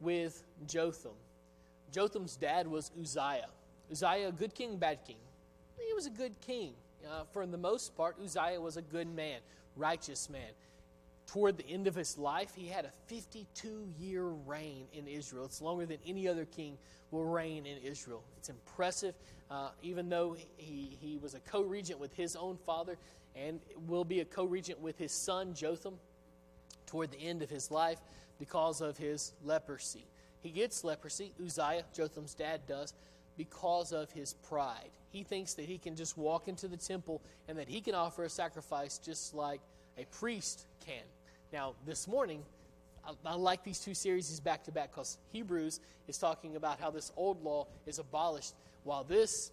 with 0.00 0.42
Jotham. 0.66 1.12
Jotham's 1.92 2.36
dad 2.36 2.66
was 2.66 2.90
Uzziah. 3.00 3.48
Uzziah, 3.90 4.32
good 4.32 4.54
king, 4.54 4.76
bad 4.76 4.98
king. 5.06 5.16
He 5.78 5.94
was 5.94 6.06
a 6.06 6.10
good 6.10 6.38
king. 6.40 6.72
Uh, 7.08 7.24
for 7.32 7.46
the 7.46 7.58
most 7.58 7.96
part, 7.96 8.16
Uzziah 8.22 8.60
was 8.60 8.76
a 8.76 8.82
good 8.82 9.08
man, 9.08 9.40
righteous 9.76 10.28
man. 10.28 10.50
Toward 11.26 11.56
the 11.56 11.66
end 11.68 11.86
of 11.86 11.94
his 11.94 12.16
life, 12.16 12.52
he 12.54 12.68
had 12.68 12.84
a 12.84 12.90
52 13.08 13.88
year 13.98 14.24
reign 14.24 14.86
in 14.92 15.08
Israel. 15.08 15.44
It's 15.44 15.60
longer 15.60 15.84
than 15.84 15.98
any 16.06 16.28
other 16.28 16.44
king 16.44 16.78
will 17.10 17.24
reign 17.24 17.66
in 17.66 17.78
Israel. 17.78 18.22
It's 18.36 18.48
impressive, 18.48 19.14
uh, 19.50 19.70
even 19.82 20.08
though 20.08 20.36
he, 20.56 20.96
he 21.00 21.18
was 21.18 21.34
a 21.34 21.40
co 21.40 21.62
regent 21.62 21.98
with 21.98 22.14
his 22.14 22.36
own 22.36 22.56
father 22.64 22.96
and 23.34 23.60
will 23.86 24.04
be 24.04 24.20
a 24.20 24.24
co 24.24 24.44
regent 24.44 24.80
with 24.80 24.98
his 24.98 25.12
son 25.12 25.52
Jotham 25.54 25.94
toward 26.86 27.10
the 27.10 27.18
end 27.18 27.42
of 27.42 27.50
his 27.50 27.70
life 27.70 27.98
because 28.38 28.80
of 28.80 28.96
his 28.96 29.32
leprosy. 29.44 30.06
He 30.40 30.50
gets 30.50 30.84
leprosy, 30.84 31.32
Uzziah, 31.44 31.84
Jotham's 31.92 32.34
dad, 32.34 32.60
does, 32.68 32.94
because 33.36 33.92
of 33.92 34.10
his 34.12 34.34
pride. 34.34 34.90
He 35.10 35.22
thinks 35.22 35.54
that 35.54 35.64
he 35.64 35.78
can 35.78 35.96
just 35.96 36.16
walk 36.16 36.46
into 36.46 36.68
the 36.68 36.76
temple 36.76 37.20
and 37.48 37.58
that 37.58 37.68
he 37.68 37.80
can 37.80 37.94
offer 37.94 38.24
a 38.24 38.28
sacrifice 38.28 38.98
just 38.98 39.34
like 39.34 39.60
a 39.98 40.04
priest 40.04 40.66
can. 40.84 41.02
Now, 41.56 41.72
this 41.86 42.06
morning, 42.06 42.42
I, 43.02 43.12
I 43.24 43.34
like 43.34 43.64
these 43.64 43.78
two 43.78 43.94
series 43.94 44.38
back 44.40 44.62
to 44.64 44.72
back 44.72 44.90
because 44.90 45.16
Hebrews 45.32 45.80
is 46.06 46.18
talking 46.18 46.54
about 46.54 46.78
how 46.78 46.90
this 46.90 47.12
old 47.16 47.42
law 47.42 47.66
is 47.86 47.98
abolished, 47.98 48.52
while 48.84 49.04
this 49.04 49.52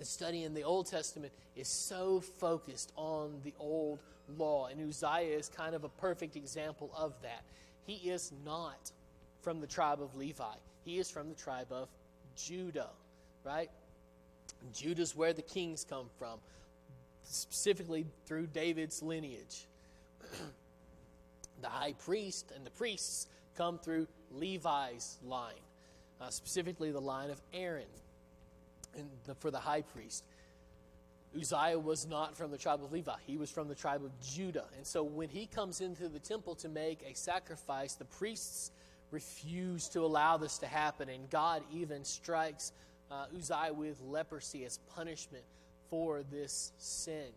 study 0.00 0.44
in 0.44 0.54
the 0.54 0.62
Old 0.62 0.86
Testament 0.86 1.32
is 1.56 1.66
so 1.66 2.20
focused 2.20 2.92
on 2.94 3.40
the 3.42 3.52
old 3.58 3.98
law, 4.36 4.68
and 4.68 4.80
Uzziah 4.80 5.36
is 5.36 5.48
kind 5.48 5.74
of 5.74 5.82
a 5.82 5.88
perfect 5.88 6.36
example 6.36 6.88
of 6.96 7.20
that. 7.22 7.42
He 7.84 7.94
is 8.10 8.30
not 8.44 8.92
from 9.42 9.60
the 9.60 9.66
tribe 9.66 10.00
of 10.00 10.14
Levi, 10.14 10.44
he 10.84 11.00
is 11.00 11.10
from 11.10 11.30
the 11.30 11.34
tribe 11.34 11.72
of 11.72 11.88
Judah, 12.36 12.90
right? 13.42 13.70
Judah's 14.72 15.16
where 15.16 15.32
the 15.32 15.42
kings 15.42 15.84
come 15.84 16.06
from, 16.16 16.38
specifically 17.24 18.06
through 18.24 18.46
David's 18.46 19.02
lineage. 19.02 19.66
the 21.60 21.68
high 21.68 21.92
priest 21.92 22.52
and 22.54 22.64
the 22.64 22.70
priests 22.70 23.26
come 23.56 23.78
through 23.78 24.06
Levi's 24.32 25.18
line, 25.24 25.54
uh, 26.20 26.30
specifically 26.30 26.90
the 26.90 27.00
line 27.00 27.30
of 27.30 27.40
Aaron 27.52 27.86
the, 29.26 29.34
for 29.34 29.50
the 29.50 29.58
high 29.58 29.82
priest. 29.82 30.24
Uzziah 31.36 31.78
was 31.78 32.06
not 32.06 32.36
from 32.36 32.50
the 32.50 32.58
tribe 32.58 32.82
of 32.82 32.90
Levi. 32.90 33.12
He 33.26 33.36
was 33.36 33.50
from 33.50 33.68
the 33.68 33.74
tribe 33.74 34.02
of 34.04 34.10
Judah. 34.20 34.64
And 34.76 34.86
so 34.86 35.02
when 35.02 35.28
he 35.28 35.46
comes 35.46 35.80
into 35.80 36.08
the 36.08 36.18
temple 36.18 36.54
to 36.56 36.68
make 36.68 37.02
a 37.02 37.14
sacrifice, 37.14 37.94
the 37.94 38.06
priests 38.06 38.70
refuse 39.10 39.88
to 39.88 40.00
allow 40.00 40.36
this 40.36 40.58
to 40.58 40.66
happen. 40.66 41.08
And 41.08 41.28
God 41.30 41.62
even 41.72 42.04
strikes 42.04 42.72
uh, 43.10 43.26
Uzziah 43.36 43.72
with 43.72 44.00
leprosy 44.00 44.64
as 44.64 44.78
punishment 44.94 45.44
for 45.90 46.22
this 46.30 46.72
sin. 46.78 47.28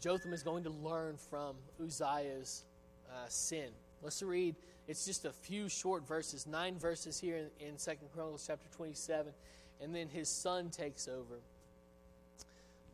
Jotham 0.00 0.32
is 0.32 0.42
going 0.42 0.64
to 0.64 0.70
learn 0.70 1.16
from 1.16 1.56
Uzziah's 1.82 2.64
uh, 3.10 3.26
sin. 3.28 3.68
Let's 4.02 4.22
read, 4.22 4.54
it's 4.86 5.04
just 5.04 5.24
a 5.24 5.32
few 5.32 5.68
short 5.68 6.06
verses, 6.06 6.46
nine 6.46 6.78
verses 6.78 7.18
here 7.18 7.36
in, 7.60 7.68
in 7.68 7.76
2 7.76 7.92
Chronicles 8.14 8.44
chapter 8.46 8.68
27, 8.76 9.32
and 9.80 9.94
then 9.94 10.08
his 10.08 10.28
son 10.28 10.70
takes 10.70 11.08
over. 11.08 11.40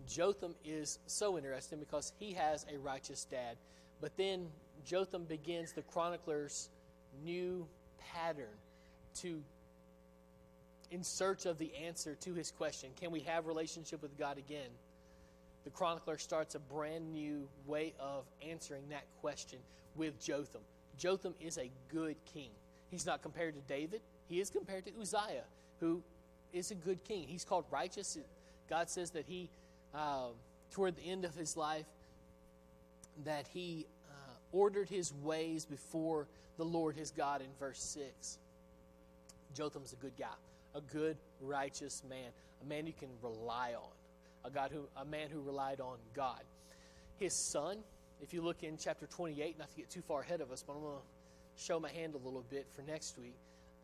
Jotham 0.09 0.55
is 0.65 0.99
so 1.07 1.37
interesting 1.37 1.79
because 1.79 2.13
he 2.19 2.33
has 2.33 2.65
a 2.73 2.79
righteous 2.79 3.25
dad. 3.25 3.57
But 4.01 4.17
then 4.17 4.47
Jotham 4.85 5.25
begins 5.25 5.73
the 5.73 5.83
chronicler's 5.83 6.71
new 7.25 7.67
pattern 8.13 8.57
to 9.17 9.43
in 10.91 11.05
search 11.05 11.47
of 11.47 11.59
the 11.59 11.71
answer 11.77 12.17
to 12.17 12.35
his 12.35 12.51
question 12.51 12.91
can 13.01 13.11
we 13.11 13.21
have 13.21 13.47
relationship 13.47 14.03
with 14.03 14.17
god 14.19 14.39
again 14.39 14.69
the 15.65 15.71
chronicler 15.71 16.19
starts 16.19 16.55
a 16.55 16.59
brand 16.59 17.13
new 17.13 17.49
way 17.67 17.93
of 18.01 18.25
answering 18.47 18.89
that 18.91 19.05
question 19.21 19.59
with 19.97 20.19
jotham. 20.23 20.63
Jotham 20.97 21.35
is 21.41 21.59
a 21.59 21.71
good 21.93 22.17
king. 22.33 22.51
He's 22.91 23.07
not 23.07 23.23
compared 23.23 23.55
to 23.55 23.61
david. 23.63 24.01
He 24.29 24.41
is 24.41 24.51
compared 24.51 24.85
to 24.87 24.93
uzziah 25.01 25.45
who 25.81 26.03
is 26.53 26.71
a 26.71 26.75
good 26.75 27.03
king. 27.05 27.27
He's 27.27 27.45
called 27.45 27.65
righteous. 27.71 28.19
God 28.69 28.89
says 28.89 29.11
that 29.11 29.25
he 29.27 29.49
uh, 29.95 30.29
toward 30.71 30.97
the 30.97 31.03
end 31.03 31.25
of 31.25 31.35
his 31.35 31.57
life 31.57 31.87
that 33.25 33.47
he 33.53 33.87
uh, 34.09 34.33
ordered 34.53 34.89
his 34.89 35.13
ways 35.23 35.65
before 35.65 36.27
the 36.57 36.65
Lord 36.65 36.97
his 36.97 37.11
God 37.11 37.41
in 37.41 37.49
verse 37.59 37.81
6. 37.81 38.39
Jotham's 39.55 39.93
a 39.93 39.97
good 39.97 40.17
guy, 40.19 40.27
a 40.75 40.81
good, 40.81 41.17
righteous 41.41 42.03
man, 42.09 42.31
a 42.63 42.65
man 42.65 42.87
you 42.87 42.93
can 42.93 43.09
rely 43.23 43.75
on, 43.75 43.91
a, 44.45 44.51
God 44.51 44.71
who, 44.73 44.83
a 44.97 45.05
man 45.05 45.29
who 45.31 45.41
relied 45.41 45.81
on 45.81 45.97
God. 46.15 46.43
His 47.19 47.35
son, 47.35 47.79
if 48.23 48.33
you 48.33 48.43
look 48.43 48.63
in 48.63 48.77
chapter 48.77 49.07
28, 49.07 49.59
not 49.59 49.71
to 49.71 49.77
get 49.77 49.91
too 49.91 50.03
far 50.03 50.23
ahead 50.23 50.41
of 50.41 50.51
us, 50.51 50.65
but 50.67 50.75
I'm 50.75 50.83
going 50.83 50.97
to 50.97 51.63
show 51.63 51.79
my 51.79 51.91
hand 51.91 52.15
a 52.15 52.19
little 52.19 52.45
bit 52.51 52.67
for 52.75 52.83
next 52.83 53.19
week. 53.19 53.37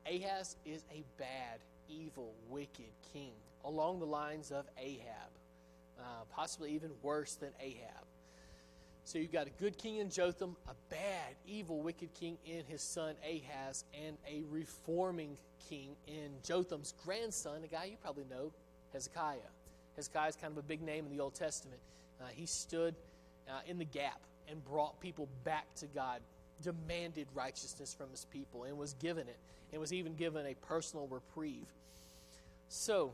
Ahaz 0.07 0.57
is 0.64 0.85
a 0.92 1.03
bad, 1.19 1.59
evil, 1.88 2.33
wicked 2.49 2.92
king, 3.12 3.33
along 3.64 4.01
the 4.01 4.07
lines 4.07 4.51
of 4.53 4.64
Ahab 4.79 5.31
uh, 5.99 6.03
possibly 6.35 6.73
even 6.73 6.90
worse 7.03 7.35
than 7.35 7.51
Ahab. 7.61 8.05
So 9.05 9.19
you've 9.19 9.33
got 9.33 9.47
a 9.47 9.51
good 9.51 9.79
king 9.79 9.99
in 9.99 10.11
Jotham, 10.11 10.57
a 10.69 10.75
bad, 10.90 11.37
evil, 11.47 11.81
wicked 11.81 12.12
king 12.14 12.38
in 12.45 12.64
his 12.66 12.83
son 12.83 13.14
Ahaz, 13.25 13.85
and 13.95 14.16
a 14.29 14.42
reforming 14.51 15.38
king 15.69 15.90
in 16.09 16.31
Jotham's 16.42 16.92
grandson, 17.05 17.62
a 17.62 17.69
guy 17.69 17.85
you 17.85 17.97
probably 18.03 18.25
know, 18.29 18.53
Hezekiah. 18.92 19.37
Hezekiah 19.97 20.29
is 20.29 20.37
kind 20.37 20.53
of 20.53 20.59
a 20.59 20.63
big 20.63 20.83
name 20.83 21.07
in 21.07 21.17
the 21.17 21.23
Old 21.23 21.35
Testament. 21.35 21.81
Uh, 22.21 22.25
he 22.35 22.47
stood 22.47 22.95
uh, 23.49 23.61
in 23.67 23.79
the 23.79 23.85
gap 23.85 24.21
and 24.51 24.65
brought 24.65 25.01
people 25.01 25.29
back 25.45 25.67
to 25.77 25.87
God, 25.87 26.21
demanded 26.63 27.27
righteousness 27.35 27.95
from 27.95 28.11
his 28.11 28.27
people, 28.27 28.65
and 28.65 28.77
was 28.77 28.95
given 28.95 29.27
it, 29.27 29.39
and 29.73 29.81
was 29.81 29.93
even 29.93 30.15
given 30.15 30.47
a 30.47 30.55
personal 30.67 31.07
reprieve. 31.09 31.67
So, 32.69 33.13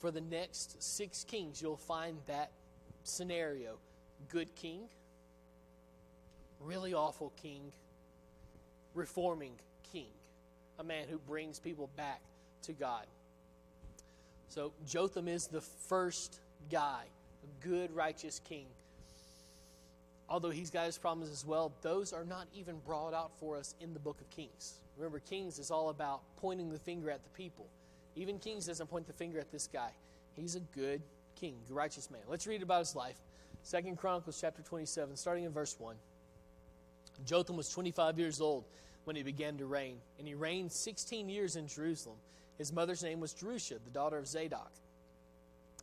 for 0.00 0.10
the 0.10 0.20
next 0.20 0.82
six 0.82 1.24
kings, 1.24 1.60
you'll 1.62 1.76
find 1.76 2.18
that 2.26 2.50
scenario 3.04 3.78
good 4.28 4.54
king, 4.56 4.82
really 6.60 6.94
awful 6.94 7.32
king, 7.40 7.72
reforming 8.94 9.52
king, 9.92 10.08
a 10.78 10.84
man 10.84 11.06
who 11.08 11.18
brings 11.18 11.58
people 11.58 11.88
back 11.96 12.20
to 12.62 12.72
God. 12.72 13.06
So 14.48 14.72
Jotham 14.86 15.28
is 15.28 15.46
the 15.46 15.60
first 15.60 16.40
guy, 16.70 17.04
a 17.44 17.66
good, 17.66 17.94
righteous 17.94 18.40
king. 18.48 18.66
Although 20.28 20.50
he's 20.50 20.70
got 20.70 20.86
his 20.86 20.98
problems 20.98 21.30
as 21.30 21.46
well, 21.46 21.72
those 21.82 22.12
are 22.12 22.24
not 22.24 22.46
even 22.54 22.78
brought 22.84 23.14
out 23.14 23.30
for 23.38 23.56
us 23.56 23.74
in 23.80 23.94
the 23.94 24.00
book 24.00 24.20
of 24.20 24.28
Kings. 24.30 24.74
Remember, 24.96 25.20
Kings 25.20 25.58
is 25.58 25.70
all 25.70 25.90
about 25.90 26.20
pointing 26.36 26.70
the 26.70 26.78
finger 26.78 27.10
at 27.10 27.22
the 27.22 27.30
people. 27.30 27.66
Even 28.16 28.38
Kings 28.38 28.66
doesn't 28.66 28.88
point 28.88 29.06
the 29.06 29.12
finger 29.12 29.38
at 29.38 29.50
this 29.52 29.68
guy. 29.72 29.90
He's 30.34 30.54
a 30.54 30.60
good 30.60 31.00
king, 31.36 31.54
a 31.70 31.72
righteous 31.72 32.10
man. 32.10 32.20
Let's 32.28 32.46
read 32.46 32.62
about 32.62 32.80
his 32.80 32.96
life. 32.96 33.16
Second 33.62 33.96
Chronicles 33.96 34.38
chapter 34.40 34.62
27, 34.62 35.16
starting 35.16 35.44
in 35.44 35.52
verse 35.52 35.76
1. 35.78 35.94
Jotham 37.24 37.56
was 37.56 37.68
25 37.68 38.18
years 38.18 38.40
old 38.40 38.64
when 39.04 39.16
he 39.16 39.22
began 39.22 39.56
to 39.58 39.66
reign, 39.66 39.96
and 40.18 40.26
he 40.26 40.34
reigned 40.34 40.70
16 40.70 41.28
years 41.28 41.56
in 41.56 41.66
Jerusalem. 41.66 42.16
His 42.58 42.72
mother's 42.72 43.02
name 43.02 43.20
was 43.20 43.32
Jerusha, 43.32 43.76
the 43.84 43.90
daughter 43.90 44.18
of 44.18 44.26
Zadok. 44.26 44.72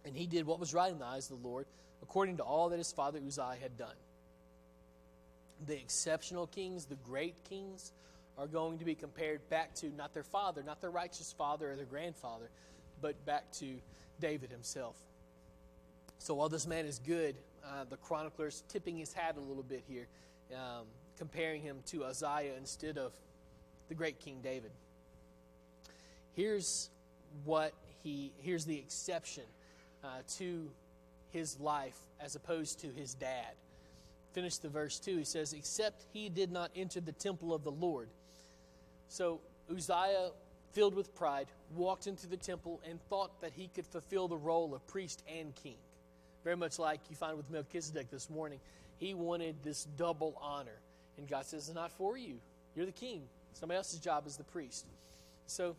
And 0.06 0.16
he 0.16 0.28
did 0.28 0.46
what 0.46 0.60
was 0.60 0.74
right 0.74 0.92
in 0.92 1.00
the 1.00 1.06
eyes 1.06 1.32
of 1.32 1.42
the 1.42 1.48
Lord, 1.48 1.66
according 2.04 2.38
to 2.38 2.44
all 2.44 2.70
that 2.70 2.78
his 2.78 2.92
father 2.92 3.20
Uzziah 3.26 3.58
had 3.60 3.78
done. 3.78 3.96
The 5.66 5.76
exceptional 5.76 6.48
kings, 6.48 6.86
the 6.86 6.96
great 6.96 7.36
kings, 7.50 7.94
are 8.38 8.48
going 8.48 8.78
to 8.80 8.86
be 8.86 8.94
compared 8.94 9.48
back 9.50 9.74
to 9.76 9.88
not 9.96 10.14
their 10.14 10.24
father, 10.24 10.62
not 10.64 10.82
their 10.82 10.92
righteous 10.92 11.34
father 11.38 11.72
or 11.72 11.76
their 11.76 11.86
grandfather, 11.86 12.50
but 13.02 13.26
back 13.26 13.50
to 13.54 13.76
David 14.20 14.52
himself. 14.52 14.98
So 16.20 16.34
while 16.34 16.50
this 16.50 16.68
man 16.68 16.86
is 16.86 17.00
good, 17.00 17.36
uh, 17.64 17.86
the 17.90 17.98
chronicler's 17.98 18.64
tipping 18.68 18.98
his 18.98 19.14
hat 19.14 19.36
a 19.38 19.40
little 19.40 19.64
bit 19.64 19.84
here, 19.88 20.08
um, 20.54 20.86
comparing 21.18 21.62
him 21.62 21.78
to 21.88 22.04
Uzziah 22.04 22.54
instead 22.58 22.98
of 22.98 23.14
the 23.88 23.96
great 23.96 24.20
King 24.20 24.40
David. 24.44 24.72
Here's 26.36 26.90
what 27.44 27.74
he 28.04 28.32
here's 28.38 28.66
the 28.66 28.78
exception 28.78 29.44
uh, 30.04 30.08
to 30.38 30.70
his 31.32 31.60
life 31.60 31.98
as 32.20 32.36
opposed 32.36 32.80
to 32.82 32.88
his 32.88 33.14
dad. 33.14 33.54
Finish 34.34 34.58
the 34.58 34.70
verse 34.70 35.00
2. 35.00 35.18
He 35.18 35.24
says, 35.24 35.54
Except 35.54 36.06
he 36.14 36.30
did 36.30 36.52
not 36.52 36.72
enter 36.76 37.00
the 37.00 37.14
temple 37.14 37.54
of 37.54 37.64
the 37.64 37.72
Lord 37.72 38.10
so 39.08 39.40
Uzziah, 39.72 40.32
filled 40.74 40.96
with 40.96 41.16
pride, 41.16 41.48
walked 41.76 42.08
into 42.08 42.28
the 42.28 42.38
temple 42.38 42.82
and 42.90 43.02
thought 43.04 43.42
that 43.42 43.54
he 43.54 43.70
could 43.74 43.88
fulfill 43.88 44.28
the 44.28 44.38
role 44.38 44.74
of 44.74 44.86
priest 44.88 45.24
and 45.28 45.56
king. 45.56 45.78
Very 46.44 46.58
much 46.58 46.78
like 46.78 47.00
you 47.10 47.16
find 47.16 47.38
with 47.38 47.50
Melchizedek 47.50 48.12
this 48.12 48.30
morning. 48.30 48.60
He 48.98 49.14
wanted 49.14 49.56
this 49.64 49.86
double 49.98 50.38
honor. 50.42 50.80
And 51.18 51.28
God 51.28 51.46
says, 51.46 51.68
It's 51.68 51.76
not 51.76 51.92
for 51.92 52.18
you. 52.18 52.36
You're 52.76 52.86
the 52.86 52.92
king. 52.92 53.22
Somebody 53.54 53.78
else's 53.78 54.00
job 54.00 54.28
is 54.28 54.38
the 54.38 54.44
priest. 54.44 54.86
So, 55.48 55.76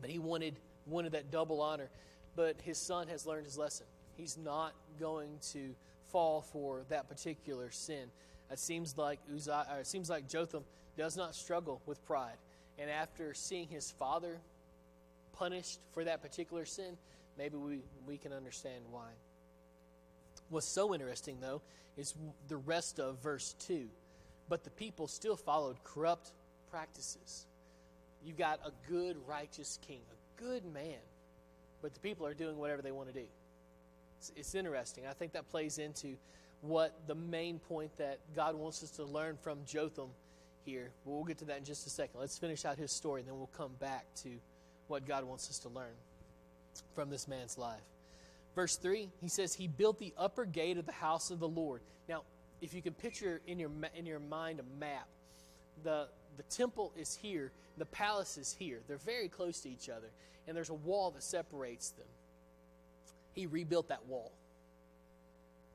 but 0.00 0.10
he 0.10 0.18
wanted 0.18 0.56
wanted 0.86 1.12
that 1.12 1.30
double 1.30 1.60
honor. 1.60 1.90
But 2.36 2.60
his 2.62 2.78
son 2.78 3.08
has 3.08 3.26
learned 3.26 3.46
his 3.46 3.56
lesson. 3.56 3.86
He's 4.16 4.36
not 4.36 4.72
going 4.98 5.38
to 5.52 5.74
fall 6.10 6.42
for 6.42 6.82
that 6.88 7.08
particular 7.08 7.70
sin. 7.70 8.10
It 8.50 8.58
seems 8.58 8.96
like 8.96 9.20
Uzziah, 9.32 9.66
uh, 9.70 9.80
it 9.80 9.86
seems 9.86 10.10
like 10.10 10.28
Jotham 10.28 10.64
does 10.96 11.16
not 11.16 11.34
struggle 11.34 11.80
with 11.86 12.04
pride. 12.04 12.36
And 12.78 12.90
after 12.90 13.34
seeing 13.34 13.68
his 13.68 13.90
father 13.90 14.38
punished 15.32 15.80
for 15.92 16.04
that 16.04 16.22
particular 16.22 16.64
sin, 16.64 16.96
maybe 17.38 17.56
we, 17.56 17.78
we 18.06 18.16
can 18.16 18.32
understand 18.32 18.82
why. 18.90 19.08
What's 20.50 20.66
so 20.66 20.94
interesting, 20.94 21.38
though, 21.40 21.62
is 21.96 22.14
the 22.48 22.56
rest 22.56 23.00
of 23.00 23.22
verse 23.22 23.54
2. 23.60 23.88
But 24.48 24.64
the 24.64 24.70
people 24.70 25.08
still 25.08 25.36
followed 25.36 25.82
corrupt 25.84 26.32
practices. 26.70 27.46
You've 28.24 28.38
got 28.38 28.60
a 28.64 28.70
good, 28.88 29.16
righteous 29.26 29.78
king, 29.86 30.00
a 30.10 30.42
good 30.42 30.64
man, 30.72 30.98
but 31.82 31.92
the 31.92 32.00
people 32.00 32.26
are 32.26 32.34
doing 32.34 32.56
whatever 32.56 32.82
they 32.82 32.92
want 32.92 33.08
to 33.08 33.14
do. 33.14 33.26
It's, 34.18 34.32
it's 34.34 34.54
interesting. 34.54 35.04
I 35.06 35.12
think 35.12 35.32
that 35.32 35.48
plays 35.50 35.78
into 35.78 36.16
what 36.62 36.94
the 37.06 37.14
main 37.14 37.58
point 37.58 37.96
that 37.98 38.18
God 38.34 38.54
wants 38.54 38.82
us 38.82 38.90
to 38.92 39.04
learn 39.04 39.36
from 39.42 39.58
Jotham 39.66 40.08
here. 40.64 40.90
We'll 41.04 41.24
get 41.24 41.38
to 41.38 41.44
that 41.46 41.58
in 41.58 41.64
just 41.64 41.86
a 41.86 41.90
second. 41.90 42.18
Let's 42.18 42.38
finish 42.38 42.64
out 42.64 42.78
his 42.78 42.90
story, 42.90 43.20
and 43.20 43.28
then 43.28 43.36
we'll 43.36 43.50
come 43.56 43.72
back 43.78 44.06
to 44.22 44.30
what 44.88 45.06
God 45.06 45.24
wants 45.24 45.50
us 45.50 45.58
to 45.60 45.68
learn 45.68 45.92
from 46.94 47.10
this 47.10 47.28
man's 47.28 47.58
life. 47.58 47.82
Verse 48.54 48.76
3, 48.76 49.10
he 49.20 49.28
says, 49.28 49.54
He 49.54 49.68
built 49.68 49.98
the 49.98 50.14
upper 50.16 50.44
gate 50.44 50.78
of 50.78 50.86
the 50.86 50.92
house 50.92 51.30
of 51.30 51.40
the 51.40 51.48
Lord. 51.48 51.82
Now, 52.08 52.22
if 52.60 52.72
you 52.72 52.80
can 52.80 52.94
picture 52.94 53.40
in 53.46 53.58
your, 53.58 53.70
in 53.94 54.06
your 54.06 54.20
mind 54.20 54.60
a 54.60 54.80
map, 54.80 55.08
the, 55.82 56.08
the 56.36 56.42
temple 56.44 56.92
is 56.96 57.18
here, 57.20 57.50
the 57.78 57.86
palace 57.86 58.38
is 58.38 58.54
here. 58.58 58.80
They're 58.86 58.96
very 58.96 59.28
close 59.28 59.60
to 59.60 59.68
each 59.68 59.88
other, 59.88 60.08
and 60.46 60.56
there's 60.56 60.70
a 60.70 60.74
wall 60.74 61.10
that 61.12 61.22
separates 61.22 61.90
them. 61.90 62.06
He 63.32 63.46
rebuilt 63.46 63.88
that 63.88 64.06
wall. 64.06 64.32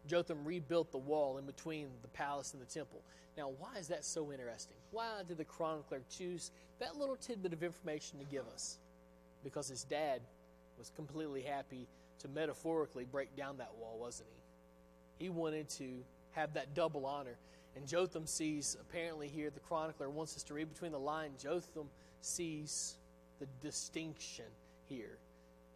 Jotham 0.08 0.46
rebuilt 0.46 0.92
the 0.92 0.98
wall 0.98 1.38
in 1.38 1.46
between 1.46 1.88
the 2.02 2.08
palace 2.08 2.54
and 2.54 2.62
the 2.62 2.66
temple. 2.66 3.02
Now, 3.38 3.52
why 3.60 3.78
is 3.78 3.88
that 3.90 4.04
so 4.04 4.32
interesting? 4.32 4.76
Why 4.92 5.22
did 5.28 5.38
the 5.38 5.46
chronicler 5.46 6.02
choose 6.10 6.52
that 6.80 6.98
little 6.98 7.16
tidbit 7.16 7.54
of 7.54 7.64
information 7.64 8.20
to 8.20 8.26
give 8.26 8.46
us? 8.54 8.78
Because 9.44 9.68
his 9.68 9.84
dad 9.84 10.22
was 10.78 10.92
completely 10.96 11.42
happy 11.42 11.88
to 12.20 12.28
metaphorically 12.28 13.06
break 13.06 13.36
down 13.36 13.58
that 13.58 13.72
wall, 13.80 13.98
wasn't 14.00 14.30
he? 14.30 15.26
He 15.26 15.30
wanted 15.30 15.70
to 15.70 16.04
have 16.32 16.54
that 16.54 16.74
double 16.74 17.06
honor. 17.06 17.38
And 17.76 17.88
Jotham 17.88 18.26
sees, 18.26 18.76
apparently, 18.80 19.28
here, 19.28 19.50
the 19.50 19.60
chronicler 19.60 20.10
wants 20.10 20.36
us 20.36 20.44
to 20.44 20.54
read 20.54 20.72
between 20.74 20.92
the 20.92 21.00
lines. 21.00 21.42
Jotham 21.42 21.90
sees 22.22 22.96
the 23.40 23.48
distinction 23.62 24.46
here. 24.88 25.18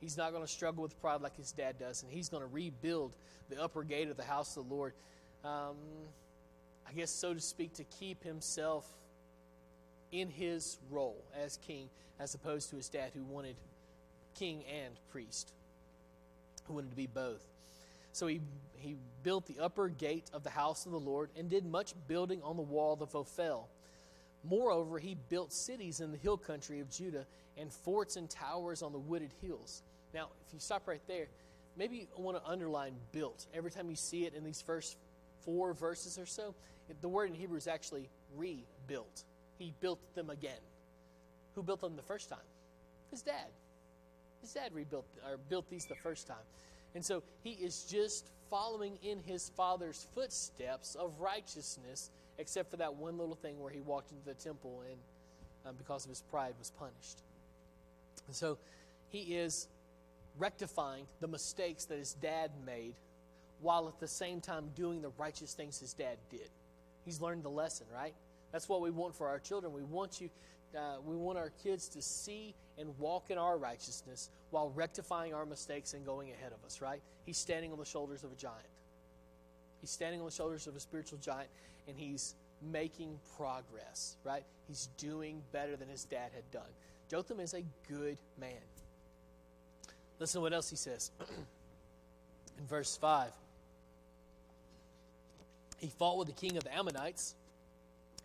He's 0.02 0.18
not 0.18 0.32
going 0.32 0.44
to 0.44 0.52
struggle 0.52 0.84
with 0.84 1.00
pride 1.00 1.22
like 1.22 1.38
his 1.38 1.52
dad 1.52 1.80
does, 1.80 2.04
and 2.04 2.12
he's 2.12 2.28
going 2.28 2.44
to 2.44 2.50
rebuild 2.50 3.16
the 3.50 3.62
upper 3.62 3.84
gate 3.84 4.10
of 4.10 4.18
the 4.18 4.24
house 4.24 4.58
of 4.58 4.68
the 4.68 4.74
Lord. 4.74 4.94
Um, 5.46 5.78
I 6.88 6.92
guess, 6.92 7.10
so 7.10 7.34
to 7.34 7.40
speak, 7.40 7.74
to 7.76 7.84
keep 7.86 8.24
himself 8.24 8.86
in 10.12 10.30
his 10.30 10.78
role 10.92 11.24
as 11.42 11.58
king, 11.66 11.90
as 12.20 12.36
opposed 12.36 12.70
to 12.72 12.76
his 12.76 12.90
dad 12.90 13.12
who 13.14 13.24
wanted 13.24 13.56
king 14.36 14.64
and 14.66 14.94
priest, 15.12 15.54
who 16.68 16.74
wanted 16.74 16.90
to 16.90 16.96
be 16.96 17.08
both. 17.08 17.46
So 18.12 18.28
he, 18.28 18.42
he 18.84 18.96
built 19.24 19.48
the 19.48 19.60
upper 19.60 19.90
gate 19.90 20.30
of 20.34 20.44
the 20.44 20.50
house 20.50 20.86
of 20.86 20.92
the 20.92 21.00
Lord 21.00 21.30
and 21.38 21.50
did 21.50 21.66
much 21.66 21.94
building 22.08 22.42
on 22.44 22.58
the 22.58 22.62
wall 22.62 22.98
of 23.02 23.16
Ophel. 23.16 23.68
Moreover, 24.44 25.00
he 25.00 25.16
built 25.30 25.54
cities 25.54 26.02
in 26.02 26.12
the 26.12 26.18
hill 26.18 26.38
country 26.38 26.82
of 26.82 26.90
Judah 26.90 27.26
and 27.58 27.72
forts 27.72 28.18
and 28.18 28.30
towers 28.30 28.82
on 28.82 28.92
the 28.92 29.00
wooded 29.00 29.32
hills. 29.42 29.84
Now, 30.14 30.28
if 30.46 30.54
you 30.54 30.60
stop 30.60 30.88
right 30.88 31.02
there, 31.08 31.28
maybe 31.78 31.96
you 31.98 32.08
want 32.18 32.38
to 32.38 32.50
underline 32.50 32.94
built. 33.12 33.48
Every 33.54 33.72
time 33.72 33.90
you 33.90 33.96
see 33.96 34.26
it 34.26 34.34
in 34.34 34.44
these 34.44 34.62
first 34.62 34.98
four 35.46 35.74
verses 35.74 36.18
or 36.18 36.26
so, 36.26 36.54
the 37.02 37.08
word 37.08 37.30
in 37.30 37.36
Hebrew 37.36 37.58
is 37.58 37.68
actually 37.68 38.10
rebuilt. 38.36 39.24
He 39.58 39.74
built 39.80 40.00
them 40.16 40.30
again. 40.30 40.60
Who 41.56 41.64
built 41.64 41.82
them 41.82 41.96
the 41.96 42.04
first 42.04 42.30
time? 42.30 42.40
His 43.12 43.22
dad. 43.22 43.48
His 44.42 44.52
dad 44.52 44.72
rebuilt 44.74 45.06
or 45.26 45.38
built 45.50 45.70
these 45.70 45.86
the 45.86 45.96
first 45.96 46.28
time. 46.28 46.36
And 46.96 47.04
so 47.04 47.24
he 47.44 47.52
is 47.52 47.84
just 47.84 48.30
following 48.50 48.98
in 49.02 49.20
his 49.20 49.50
father's 49.58 50.06
footsteps 50.14 50.96
of 50.96 51.20
righteousness, 51.20 52.12
except 52.38 52.70
for 52.70 52.78
that 52.78 52.96
one 52.96 53.18
little 53.18 53.36
thing 53.36 53.60
where 53.60 53.72
he 53.72 53.82
walked 53.82 54.12
into 54.12 54.26
the 54.26 54.36
temple 54.36 54.84
and 54.88 55.00
um, 55.66 55.76
because 55.78 56.06
of 56.06 56.10
his 56.10 56.22
pride 56.22 56.54
was 56.60 56.72
punished. 56.72 57.22
And 58.28 58.36
so 58.36 58.58
he 59.10 59.36
is 59.36 59.68
rectifying 60.38 61.06
the 61.22 61.28
mistakes 61.28 61.86
that 61.86 61.98
his 61.98 62.14
dad 62.14 62.52
made 62.66 62.96
while 63.62 63.88
at 63.88 64.00
the 64.00 64.08
same 64.08 64.42
time 64.42 64.66
doing 64.76 65.02
the 65.02 65.12
righteous 65.18 65.54
things 65.54 65.80
his 65.80 65.94
dad 65.94 66.18
did. 66.30 66.50
He's 67.06 67.22
learned 67.22 67.44
the 67.44 67.50
lesson, 67.50 67.88
right? 67.94 68.14
That's 68.52 68.70
what 68.70 68.82
we 68.82 68.92
want 68.92 69.16
for 69.16 69.28
our 69.28 69.40
children. 69.40 69.74
We 69.74 69.84
want 69.84 70.22
you 70.22 70.30
uh, 70.76 70.96
we 71.06 71.16
want 71.16 71.38
our 71.38 71.52
kids 71.64 71.88
to 71.90 72.02
see 72.02 72.56
and 72.78 72.98
walk 72.98 73.30
in 73.30 73.38
our 73.38 73.58
righteousness 73.58 74.30
while 74.50 74.70
rectifying 74.70 75.34
our 75.34 75.46
mistakes 75.46 75.94
and 75.94 76.06
going 76.06 76.32
ahead 76.32 76.52
of 76.52 76.64
us, 76.66 76.82
right? 76.82 77.02
He's 77.26 77.38
standing 77.38 77.72
on 77.72 77.80
the 77.80 77.86
shoulders 77.86 78.24
of 78.24 78.32
a 78.32 78.36
giant. 78.36 78.60
He's 79.82 79.90
standing 79.90 80.20
on 80.20 80.26
the 80.26 80.32
shoulders 80.32 80.68
of 80.68 80.76
a 80.76 80.80
spiritual 80.80 81.20
giant 81.20 81.50
and 81.88 81.98
he's 81.98 82.36
making 82.72 83.20
progress, 83.38 84.16
right? 84.24 84.44
He's 84.68 84.90
doing 84.98 85.42
better 85.52 85.76
than 85.76 85.90
his 85.90 86.06
dad 86.06 86.32
had 86.34 86.50
done. 86.52 86.70
Jotham 87.10 87.40
is 87.40 87.54
a 87.54 87.64
good 87.88 88.18
man. 88.40 88.52
Listen 90.20 90.40
to 90.40 90.42
what 90.44 90.54
else 90.54 90.70
he 90.70 90.76
says 90.76 91.12
in 92.58 92.66
verse 92.66 92.96
5. 92.98 93.30
He 95.80 95.90
fought 95.90 96.18
with 96.18 96.28
the 96.28 96.34
king 96.34 96.56
of 96.56 96.64
the 96.64 96.74
Ammonites 96.74 97.36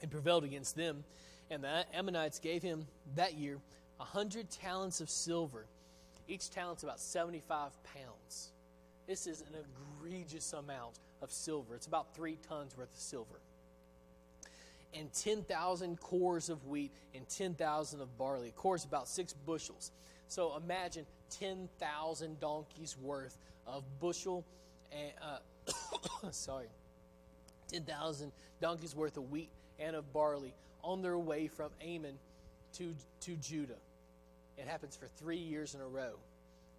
and 0.01 0.11
prevailed 0.11 0.45
against 0.45 0.77
them. 0.77 1.03
And 1.51 1.65
the 1.65 1.85
Ammonites 1.95 2.39
gave 2.39 2.63
him 2.63 2.87
that 3.17 3.35
year 3.35 3.59
a 4.01 4.05
hundred 4.05 4.51
talents 4.51 5.01
of 5.01 5.09
silver. 5.09 5.67
Each 6.29 6.51
talent's 6.51 6.83
about 6.83 7.01
75 7.01 7.73
pounds. 7.85 8.51
This 9.07 9.27
is 9.27 9.41
an 9.41 9.55
egregious 10.03 10.53
amount 10.53 10.99
of 11.23 11.31
silver. 11.33 11.75
It's 11.75 11.87
about 11.87 12.15
three 12.15 12.37
tons 12.49 12.77
worth 12.77 12.93
of 12.93 13.01
silver. 13.01 13.41
And 14.95 15.13
10,000 15.13 16.01
cors 16.01 16.49
of 16.49 16.67
wheat 16.67 16.93
and 17.15 17.27
10,000 17.29 18.01
of 18.01 18.19
barley. 18.19 18.49
A 18.49 18.53
cor 18.53 18.77
is 18.77 18.85
about 18.85 19.09
six 19.09 19.33
bushels. 19.33 19.91
So 20.29 20.57
imagine 20.57 21.07
10,000 21.31 22.41
donkeys 22.41 22.97
worth 23.01 23.37
of 23.67 23.85
bushel 24.01 24.45
and, 24.93 25.13
uh, 25.23 26.31
sorry, 26.31 26.69
10,000 27.69 28.33
donkeys 28.61 28.95
worth 28.95 29.17
of 29.17 29.31
wheat 29.31 29.51
and 29.79 29.97
of 29.97 30.13
barley 30.13 30.55
on 30.83 31.03
their 31.03 31.19
way 31.19 31.49
from 31.49 31.71
Ammon 31.83 32.15
to, 32.75 32.95
to 33.21 33.37
Judah. 33.37 33.79
It 34.57 34.67
happens 34.67 34.97
for 34.97 35.07
three 35.07 35.37
years 35.37 35.75
in 35.75 35.81
a 35.81 35.87
row, 35.87 36.15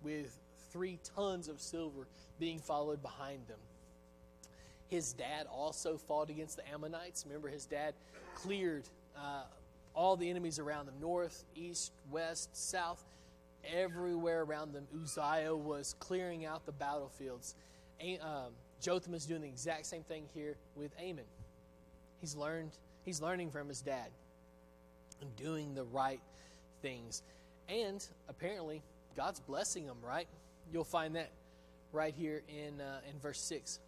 with 0.03 0.37
three 0.71 0.99
tons 1.15 1.47
of 1.47 1.59
silver 1.59 2.07
being 2.39 2.59
followed 2.59 3.01
behind 3.01 3.47
them. 3.47 3.59
His 4.87 5.13
dad 5.13 5.45
also 5.51 5.97
fought 5.97 6.29
against 6.29 6.57
the 6.57 6.67
Ammonites. 6.73 7.25
Remember, 7.27 7.47
his 7.47 7.65
dad 7.65 7.93
cleared 8.35 8.83
uh, 9.15 9.43
all 9.93 10.15
the 10.17 10.29
enemies 10.29 10.59
around 10.59 10.87
them 10.87 10.95
north, 10.99 11.43
east, 11.55 11.91
west, 12.11 12.49
south, 12.55 13.03
everywhere 13.71 14.41
around 14.41 14.73
them. 14.73 14.87
Uzziah 15.03 15.55
was 15.55 15.95
clearing 15.99 16.45
out 16.45 16.65
the 16.65 16.71
battlefields. 16.71 17.55
Um, 18.01 18.53
Jotham 18.81 19.13
is 19.13 19.25
doing 19.25 19.41
the 19.41 19.47
exact 19.47 19.85
same 19.85 20.03
thing 20.03 20.23
here 20.33 20.55
with 20.75 20.91
Ammon. 20.99 21.25
He's 22.21 22.35
learned 22.35 22.71
He's 23.05 23.21
learning 23.21 23.51
from 23.51 23.67
his 23.67 23.81
dad 23.81 24.09
and 25.21 25.35
doing 25.35 25.75
the 25.75 25.83
right 25.83 26.21
things. 26.81 27.21
And 27.67 28.05
apparently, 28.27 28.81
God's 29.15 29.39
blessing 29.39 29.85
him, 29.85 29.97
right? 30.03 30.27
You'll 30.71 30.83
find 30.83 31.15
that 31.15 31.29
right 31.91 32.13
here 32.13 32.43
in, 32.47 32.81
uh, 32.81 32.99
in 33.09 33.19
verse 33.19 33.39
6. 33.41 33.79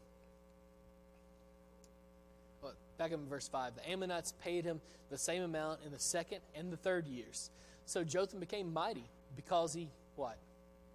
Well, 2.61 2.73
back 2.97 3.11
in 3.11 3.27
verse 3.27 3.47
5. 3.47 3.75
The 3.75 3.89
Ammonites 3.89 4.33
paid 4.43 4.65
him 4.65 4.81
the 5.09 5.17
same 5.17 5.43
amount 5.43 5.79
in 5.85 5.91
the 5.91 5.99
second 5.99 6.39
and 6.55 6.71
the 6.71 6.77
third 6.77 7.07
years. 7.07 7.49
So 7.85 8.03
Jotham 8.03 8.39
became 8.39 8.71
mighty 8.71 9.05
because 9.35 9.73
he, 9.73 9.89
what? 10.15 10.37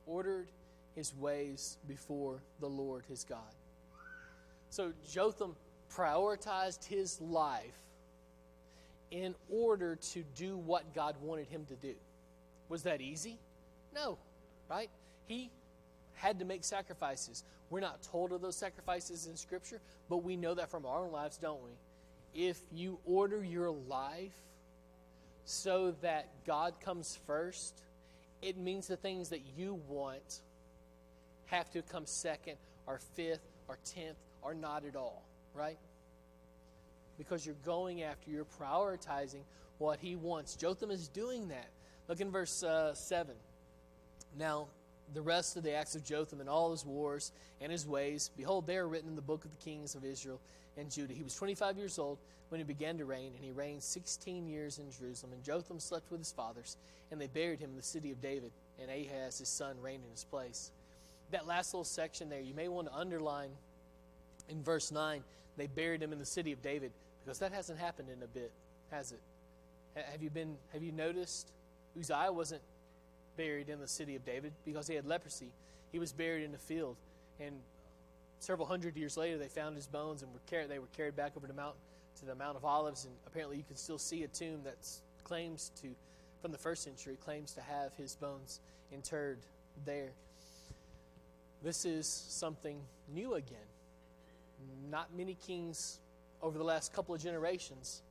Ordered 0.06 0.48
his 0.94 1.14
ways 1.14 1.76
before 1.86 2.40
the 2.60 2.68
Lord 2.68 3.04
his 3.08 3.24
God. 3.24 3.38
So 4.70 4.92
Jotham 5.10 5.56
prioritized 5.94 6.84
his 6.84 7.20
life 7.20 7.78
in 9.10 9.34
order 9.50 9.96
to 9.96 10.24
do 10.34 10.56
what 10.56 10.94
God 10.94 11.16
wanted 11.20 11.46
him 11.48 11.64
to 11.66 11.74
do. 11.74 11.94
Was 12.68 12.82
that 12.82 13.00
easy? 13.00 13.38
No, 13.94 14.18
right? 14.68 14.90
He 15.26 15.50
had 16.14 16.38
to 16.38 16.44
make 16.44 16.64
sacrifices. 16.64 17.44
We're 17.70 17.80
not 17.80 18.02
told 18.02 18.32
of 18.32 18.40
those 18.40 18.56
sacrifices 18.56 19.26
in 19.26 19.36
Scripture, 19.36 19.80
but 20.08 20.18
we 20.18 20.36
know 20.36 20.54
that 20.54 20.70
from 20.70 20.86
our 20.86 21.04
own 21.04 21.12
lives, 21.12 21.36
don't 21.36 21.60
we? 21.62 21.70
If 22.34 22.60
you 22.72 22.98
order 23.04 23.42
your 23.42 23.70
life 23.70 24.36
so 25.44 25.94
that 26.02 26.28
God 26.46 26.74
comes 26.80 27.18
first, 27.26 27.82
it 28.42 28.56
means 28.56 28.86
the 28.86 28.96
things 28.96 29.30
that 29.30 29.42
you 29.56 29.80
want 29.88 30.42
have 31.46 31.70
to 31.70 31.82
come 31.82 32.06
second 32.06 32.56
or 32.86 32.98
fifth 33.14 33.46
or 33.68 33.78
tenth 33.84 34.18
or 34.42 34.54
not 34.54 34.84
at 34.84 34.96
all, 34.96 35.22
right? 35.54 35.78
Because 37.18 37.46
you're 37.46 37.56
going 37.64 38.02
after, 38.02 38.30
you're 38.30 38.46
prioritizing 38.60 39.42
what 39.78 39.98
he 40.00 40.16
wants. 40.16 40.54
Jotham 40.56 40.90
is 40.90 41.08
doing 41.08 41.48
that. 41.48 41.68
Look 42.08 42.20
in 42.20 42.30
verse 42.30 42.62
uh, 42.62 42.94
7. 42.94 43.34
Now, 44.38 44.66
the 45.14 45.22
rest 45.22 45.56
of 45.56 45.62
the 45.62 45.72
acts 45.72 45.94
of 45.94 46.04
Jotham 46.04 46.40
and 46.40 46.48
all 46.48 46.70
his 46.70 46.84
wars 46.84 47.32
and 47.60 47.70
his 47.70 47.86
ways, 47.86 48.30
behold, 48.36 48.66
they 48.66 48.76
are 48.76 48.88
written 48.88 49.08
in 49.08 49.16
the 49.16 49.22
book 49.22 49.44
of 49.44 49.50
the 49.50 49.64
kings 49.64 49.94
of 49.94 50.04
Israel 50.04 50.40
and 50.76 50.90
Judah. 50.90 51.14
He 51.14 51.22
was 51.22 51.34
25 51.34 51.78
years 51.78 51.98
old 51.98 52.18
when 52.48 52.60
he 52.60 52.64
began 52.64 52.98
to 52.98 53.04
reign, 53.04 53.32
and 53.34 53.44
he 53.44 53.50
reigned 53.50 53.82
16 53.82 54.46
years 54.46 54.78
in 54.78 54.90
Jerusalem. 54.90 55.32
And 55.32 55.42
Jotham 55.42 55.80
slept 55.80 56.10
with 56.10 56.20
his 56.20 56.32
fathers, 56.32 56.76
and 57.10 57.20
they 57.20 57.26
buried 57.26 57.60
him 57.60 57.70
in 57.70 57.76
the 57.76 57.82
city 57.82 58.10
of 58.10 58.20
David, 58.20 58.52
and 58.80 58.90
Ahaz, 58.90 59.38
his 59.38 59.48
son, 59.48 59.76
reigned 59.80 60.04
in 60.04 60.10
his 60.10 60.24
place. 60.24 60.70
That 61.32 61.46
last 61.46 61.74
little 61.74 61.84
section 61.84 62.28
there, 62.28 62.40
you 62.40 62.54
may 62.54 62.68
want 62.68 62.88
to 62.88 62.94
underline 62.94 63.50
in 64.48 64.62
verse 64.62 64.92
9, 64.92 65.24
they 65.56 65.66
buried 65.66 66.02
him 66.02 66.12
in 66.12 66.18
the 66.18 66.26
city 66.26 66.52
of 66.52 66.62
David, 66.62 66.92
because 67.26 67.40
that 67.40 67.52
hasn't 67.52 67.80
happened 67.80 68.08
in 68.08 68.22
a 68.22 68.28
bit, 68.28 68.52
has 68.92 69.10
it? 69.10 69.20
Have 70.12 70.22
you 70.22 70.30
been 70.30 70.56
have 70.72 70.82
you 70.84 70.92
noticed 70.92 71.50
Uzziah 71.98 72.30
wasn't 72.30 72.62
buried 73.36 73.68
in 73.68 73.80
the 73.80 73.88
city 73.88 74.14
of 74.14 74.24
David 74.24 74.52
because 74.64 74.86
he 74.86 74.94
had 74.94 75.06
leprosy. 75.06 75.50
He 75.90 75.98
was 75.98 76.12
buried 76.12 76.44
in 76.44 76.54
a 76.54 76.58
field 76.58 76.96
and 77.40 77.56
several 78.38 78.66
hundred 78.66 78.96
years 78.96 79.16
later 79.16 79.38
they 79.38 79.48
found 79.48 79.74
his 79.74 79.88
bones 79.88 80.22
and 80.22 80.32
were 80.32 80.40
carried 80.46 80.70
they 80.70 80.78
were 80.78 80.86
carried 80.96 81.16
back 81.16 81.32
over 81.36 81.48
to 81.48 81.52
Mount 81.52 81.74
to 82.20 82.26
the 82.26 82.34
Mount 82.34 82.56
of 82.56 82.64
Olives 82.64 83.04
and 83.06 83.14
apparently 83.26 83.56
you 83.56 83.64
can 83.66 83.76
still 83.76 83.98
see 83.98 84.22
a 84.22 84.28
tomb 84.28 84.60
that 84.64 84.76
claims 85.24 85.72
to 85.82 85.88
from 86.40 86.52
the 86.52 86.58
first 86.58 86.84
century 86.84 87.18
claims 87.24 87.52
to 87.52 87.60
have 87.60 87.92
his 87.96 88.14
bones 88.14 88.60
interred 88.92 89.38
there. 89.84 90.10
This 91.62 91.84
is 91.84 92.06
something 92.06 92.78
new 93.12 93.34
again. 93.34 93.58
Not 94.90 95.08
many 95.16 95.34
kings 95.34 95.98
over 96.46 96.58
the 96.58 96.64
last 96.64 96.92
couple 96.92 97.12
of 97.12 97.20
generations 97.20 98.02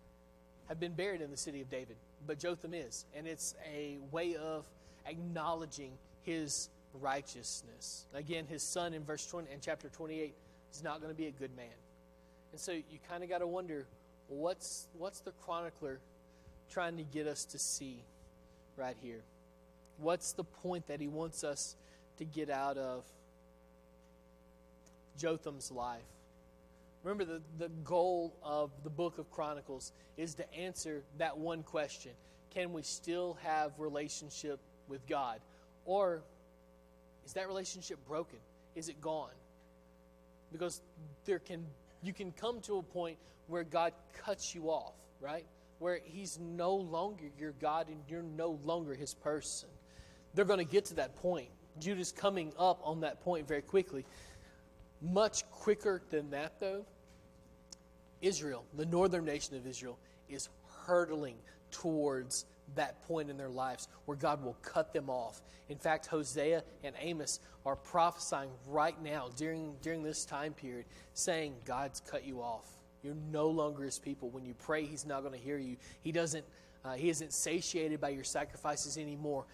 have 0.68 0.78
been 0.78 0.92
buried 0.92 1.22
in 1.22 1.32
the 1.32 1.38
city 1.38 1.62
of 1.62 1.70
David, 1.70 1.96
but 2.28 2.38
Jotham 2.38 2.74
is. 2.74 3.06
And 3.16 3.26
it's 3.26 3.56
a 3.74 3.98
way 4.12 4.36
of 4.36 4.66
acknowledging 5.06 5.92
his 6.24 6.68
righteousness. 7.00 8.08
Again, 8.14 8.46
his 8.46 8.62
son 8.62 8.94
in 8.94 9.06
verse 9.06 9.26
20 9.26 9.48
and 9.54 9.62
chapter 9.62 9.88
28 9.88 10.34
is 10.74 10.84
not 10.84 11.00
going 11.00 11.14
to 11.14 11.18
be 11.18 11.28
a 11.28 11.32
good 11.32 11.56
man. 11.56 11.78
And 12.52 12.60
so 12.60 12.74
you 12.74 13.00
kind 13.10 13.24
of 13.24 13.30
got 13.30 13.38
to 13.38 13.48
wonder 13.48 13.86
what's 14.28 14.88
what's 14.98 15.22
the 15.22 15.32
chronicler 15.46 16.00
trying 16.70 16.98
to 16.98 17.04
get 17.04 17.28
us 17.28 17.46
to 17.46 17.60
see 17.60 18.04
right 18.76 18.98
here? 19.02 19.22
What's 19.98 20.34
the 20.34 20.44
point 20.44 20.88
that 20.88 21.00
he 21.00 21.08
wants 21.08 21.46
us 21.46 21.78
to 22.18 22.26
get 22.26 22.50
out 22.50 22.78
of 22.78 23.06
Jotham's 25.18 25.72
life? 25.72 26.02
Remember, 27.06 27.24
the, 27.24 27.42
the 27.60 27.70
goal 27.84 28.36
of 28.42 28.72
the 28.84 28.90
book 28.90 29.20
of 29.20 29.30
Chronicles 29.30 29.94
is 30.18 30.34
to 30.36 30.54
answer 30.56 31.04
that 31.20 31.38
one 31.38 31.62
question 31.62 32.14
Can 32.50 32.74
we 32.74 32.82
still 32.82 33.38
have 33.44 33.74
relationship 33.78 34.60
with 34.88 35.06
God? 35.06 35.40
Or 35.86 36.24
is 37.24 37.34
that 37.34 37.48
relationship 37.48 38.00
broken? 38.08 38.40
Is 38.74 38.90
it 38.90 39.00
gone? 39.02 39.30
Because 40.52 40.82
there 41.26 41.38
can 41.38 41.68
you 42.02 42.12
can 42.12 42.32
come 42.32 42.60
to 42.62 42.80
a 42.80 42.84
point 42.84 43.18
where 43.46 43.64
God 43.64 43.94
cuts 44.26 44.56
you 44.56 44.72
off, 44.72 44.96
right? 45.22 45.46
Where 45.78 46.00
he's 46.04 46.40
no 46.40 46.74
longer 46.74 47.26
your 47.38 47.52
God 47.62 47.88
and 47.88 47.98
you're 48.10 48.24
no 48.24 48.60
longer 48.64 48.96
his 48.96 49.14
person. 49.14 49.70
They're 50.34 50.44
going 50.44 50.58
to 50.58 50.66
get 50.66 50.86
to 50.86 50.96
that 50.96 51.16
point. 51.18 51.50
Judah's 51.80 52.12
coming 52.12 52.52
up 52.58 52.82
on 52.84 53.02
that 53.02 53.24
point 53.24 53.48
very 53.48 53.62
quickly. 53.62 54.06
Much 55.02 55.48
quicker 55.52 56.02
than 56.10 56.32
that, 56.32 56.60
though, 56.60 56.86
Israel, 58.26 58.66
the 58.76 58.86
northern 58.86 59.26
nation 59.26 59.56
of 59.56 59.68
Israel, 59.68 60.00
is 60.28 60.50
hurtling 60.86 61.36
towards 61.72 62.46
that 62.76 63.04
point 63.08 63.30
in 63.30 63.38
their 63.38 63.50
lives 63.50 63.88
where 64.06 64.18
God 64.18 64.44
will 64.44 64.58
cut 64.64 64.94
them 64.94 65.10
off. 65.10 65.42
In 65.70 65.78
fact, 65.78 66.08
Hosea 66.08 66.64
and 66.84 66.96
Amos 67.00 67.40
are 67.66 67.76
prophesying 67.76 68.50
right 68.68 69.00
now 69.04 69.30
during, 69.36 69.76
during 69.82 70.02
this 70.02 70.26
time 70.26 70.54
period, 70.54 70.86
saying, 71.14 71.54
God's 71.66 72.00
cut 72.00 72.26
you 72.26 72.42
off. 72.42 72.68
You're 73.04 73.16
no 73.32 73.48
longer 73.48 73.84
his 73.84 74.00
people. 74.00 74.30
When 74.30 74.46
you 74.46 74.56
pray, 74.56 74.86
he's 74.86 75.06
not 75.06 75.22
going 75.22 75.34
to 75.34 75.40
hear 75.40 75.60
you. 75.60 75.78
He 76.02 76.12
doesn't 76.12 76.46
uh, 76.84 76.94
he 76.94 77.10
isn't 77.10 77.34
satiated 77.34 78.00
by 78.00 78.10
your 78.10 78.24
sacrifices 78.24 79.00
anymore. 79.00 79.46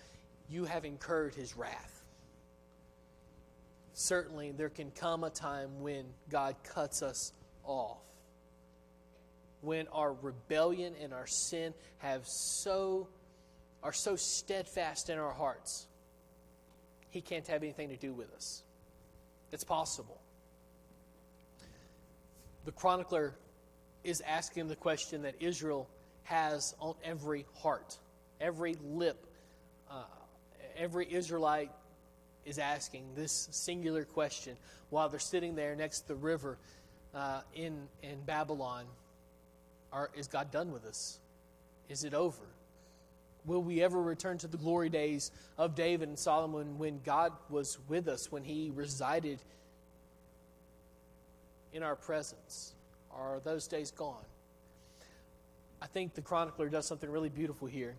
You 0.50 0.66
have 0.66 0.84
incurred 0.84 1.34
his 1.34 1.56
wrath. 1.56 2.04
Certainly, 3.94 4.52
there 4.52 4.68
can 4.68 4.92
come 4.92 5.24
a 5.24 5.30
time 5.30 5.80
when 5.80 6.04
God 6.30 6.58
cuts 6.64 7.02
us 7.02 7.32
off 7.64 8.02
when 9.62 9.88
our 9.90 10.14
rebellion 10.14 10.94
and 11.02 11.14
our 11.14 11.28
sin 11.28 11.74
have 12.00 12.26
so 12.26 13.08
are 13.84 13.94
so 13.94 14.16
steadfast 14.16 15.10
in 15.10 15.18
our 15.18 15.34
hearts 15.34 15.88
he 17.10 17.22
can't 17.22 17.48
have 17.48 17.62
anything 17.62 17.90
to 17.90 17.98
do 17.98 18.14
with 18.14 18.34
us. 18.34 18.64
It's 19.52 19.66
possible. 19.66 20.22
The 22.64 22.72
chronicler 22.72 23.36
is 24.04 24.22
asking 24.22 24.68
the 24.68 24.76
question 24.76 25.22
that 25.24 25.36
israel 25.40 25.88
has 26.24 26.76
on 26.80 26.96
every 27.04 27.46
heart 27.58 27.98
every 28.40 28.76
lip 28.84 29.26
uh, 29.90 30.04
every 30.76 31.12
israelite 31.12 31.72
is 32.46 32.58
asking 32.58 33.04
this 33.16 33.48
singular 33.52 34.04
question 34.04 34.58
while 34.90 35.10
they're 35.10 35.20
sitting 35.20 35.56
there 35.56 35.76
next 35.76 36.02
to 36.02 36.08
the 36.10 36.16
river 36.16 36.58
uh, 37.14 37.42
in, 37.54 37.88
in 38.02 38.20
babylon 38.26 38.86
are, 39.94 40.10
is 40.16 40.28
God 40.28 40.52
done 40.52 40.72
with 40.72 40.86
us? 40.86 41.20
Is 41.90 42.04
it 42.04 42.14
over? 42.14 42.44
Will 43.46 43.62
we 43.62 43.82
ever 43.82 44.02
return 44.02 44.38
to 44.40 44.48
the 44.48 44.58
glory 44.58 44.90
days 44.90 45.32
of 45.58 45.76
David 45.76 46.08
and 46.08 46.18
Solomon 46.18 46.78
when 46.78 47.02
God 47.04 47.34
was 47.50 47.80
with 47.88 48.08
us, 48.08 48.32
when 48.32 48.44
he 48.44 48.72
resided 48.74 49.40
in 51.74 51.84
our 51.84 51.96
presence? 51.96 52.74
Are 53.12 53.40
those 53.44 53.68
days 53.68 53.92
gone? 53.92 54.24
I 55.82 55.88
think 55.88 56.14
the 56.14 56.22
chronicler 56.22 56.70
does 56.70 56.86
something 56.86 57.10
really 57.10 57.30
beautiful 57.30 57.68
here 57.68 57.96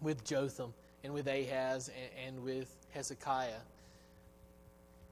with 0.00 0.24
Jotham 0.24 0.72
and 1.04 1.12
with 1.12 1.26
Ahaz 1.26 1.88
and, 1.88 2.26
and 2.36 2.44
with 2.44 2.74
Hezekiah. 2.90 3.60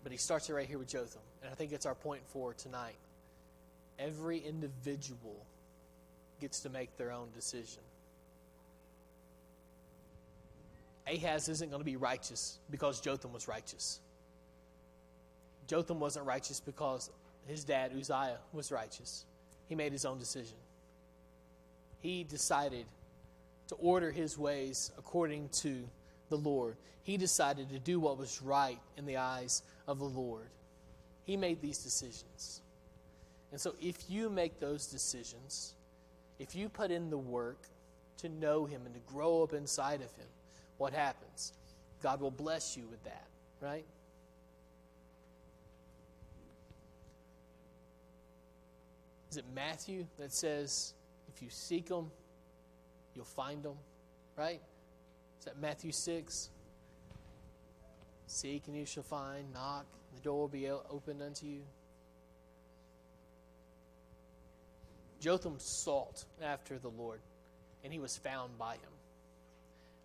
But 0.03 0.13
he 0.13 0.19
starts 0.19 0.49
it 0.49 0.55
right 0.55 0.67
here 0.67 0.79
with 0.79 0.89
Jotham. 0.89 1.21
And 1.43 1.53
I 1.53 1.55
think 1.55 1.73
it's 1.73 1.87
our 1.87 1.95
point 1.95 2.23
for 2.27 2.55
tonight. 2.55 2.97
Every 3.99 4.39
individual 4.39 5.45
gets 6.41 6.61
to 6.61 6.69
make 6.69 6.97
their 6.97 7.13
own 7.13 7.29
decision. 7.35 7.83
Ahaz 11.07 11.49
isn't 11.49 11.71
going 11.71 11.81
to 11.81 11.85
be 11.85 11.97
righteous 11.97 12.59
because 12.71 13.01
Jotham 13.01 13.33
was 13.33 13.49
righteous. 13.49 14.01
Jotham 15.67 16.01
wasn't 16.01 16.27
righteous 16.27 16.61
because 16.61 17.11
his 17.47 17.65
dad, 17.65 17.93
Uzziah, 17.99 18.39
was 18.53 18.71
righteous. 18.71 19.25
He 19.69 19.75
made 19.75 19.93
his 19.93 20.05
own 20.05 20.19
decision. 20.19 20.57
He 22.01 22.25
decided 22.25 22.87
to 23.69 23.75
order 23.77 24.11
his 24.11 24.39
ways 24.39 24.93
according 24.99 25.49
to 25.51 25.85
the 26.29 26.37
Lord. 26.37 26.77
He 27.03 27.17
decided 27.17 27.71
to 27.71 27.79
do 27.79 28.01
what 28.01 28.19
was 28.19 28.43
right 28.43 28.79
in 28.97 29.07
the 29.07 29.17
eyes 29.17 29.63
of 29.87 29.99
the 29.99 30.05
Lord. 30.05 30.49
He 31.25 31.37
made 31.37 31.61
these 31.61 31.79
decisions. 31.79 32.63
And 33.51 33.61
so, 33.61 33.75
if 33.81 33.97
you 34.09 34.29
make 34.29 34.61
those 34.61 34.87
decisions, 34.87 35.75
if 36.39 36.55
you 36.55 36.69
put 36.69 36.91
in 36.91 37.11
the 37.11 37.19
work 37.19 37.67
to 38.19 38.29
know 38.29 38.65
Him 38.65 38.83
and 38.85 38.95
to 38.95 39.01
grow 39.13 39.43
up 39.43 39.53
inside 39.53 40.03
of 40.03 40.13
Him, 40.17 40.27
what 40.77 40.93
happens? 40.93 41.53
God 42.03 42.21
will 42.21 42.31
bless 42.31 42.77
you 42.77 42.85
with 42.91 43.03
that, 43.05 43.27
right? 43.61 43.85
Is 49.31 49.37
it 49.37 49.45
Matthew 49.55 50.07
that 50.19 50.33
says, 50.33 50.95
if 51.35 51.43
you 51.43 51.51
seek 51.51 51.89
Him, 51.89 52.07
you'll 53.15 53.25
find 53.25 53.65
Him, 53.65 53.75
right? 54.37 54.61
Is 55.39 55.45
that 55.45 55.59
Matthew 55.61 55.93
6? 55.93 56.51
Seek 58.27 58.63
and 58.67 58.77
you 58.77 58.87
shall 58.87 59.03
find, 59.03 59.53
knock, 59.53 59.87
and 60.11 60.19
the 60.19 60.23
door 60.23 60.39
will 60.39 60.49
be 60.49 60.69
opened 60.69 61.23
unto 61.23 61.47
you. 61.47 61.63
Jotham 65.21 65.57
sought 65.59 66.25
after 66.43 66.79
the 66.79 66.89
Lord, 66.89 67.21
and 67.83 67.93
he 67.93 67.99
was 67.99 68.17
found 68.17 68.57
by 68.59 68.75
him. 68.75 68.93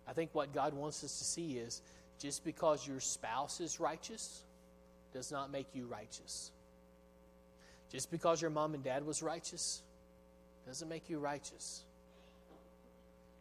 I 0.08 0.12
think 0.12 0.30
what 0.32 0.52
God 0.52 0.74
wants 0.74 1.02
us 1.04 1.18
to 1.18 1.24
see 1.24 1.52
is 1.52 1.82
just 2.18 2.44
because 2.44 2.86
your 2.86 3.00
spouse 3.00 3.60
is 3.60 3.80
righteous 3.80 4.42
does 5.12 5.30
not 5.30 5.50
make 5.50 5.68
you 5.74 5.86
righteous. 5.86 6.50
Just 7.90 8.10
because 8.10 8.42
your 8.42 8.50
mom 8.50 8.74
and 8.74 8.82
dad 8.82 9.06
was 9.06 9.22
righteous 9.22 9.82
doesn't 10.66 10.88
make 10.88 11.08
you 11.08 11.18
righteous. 11.18 11.82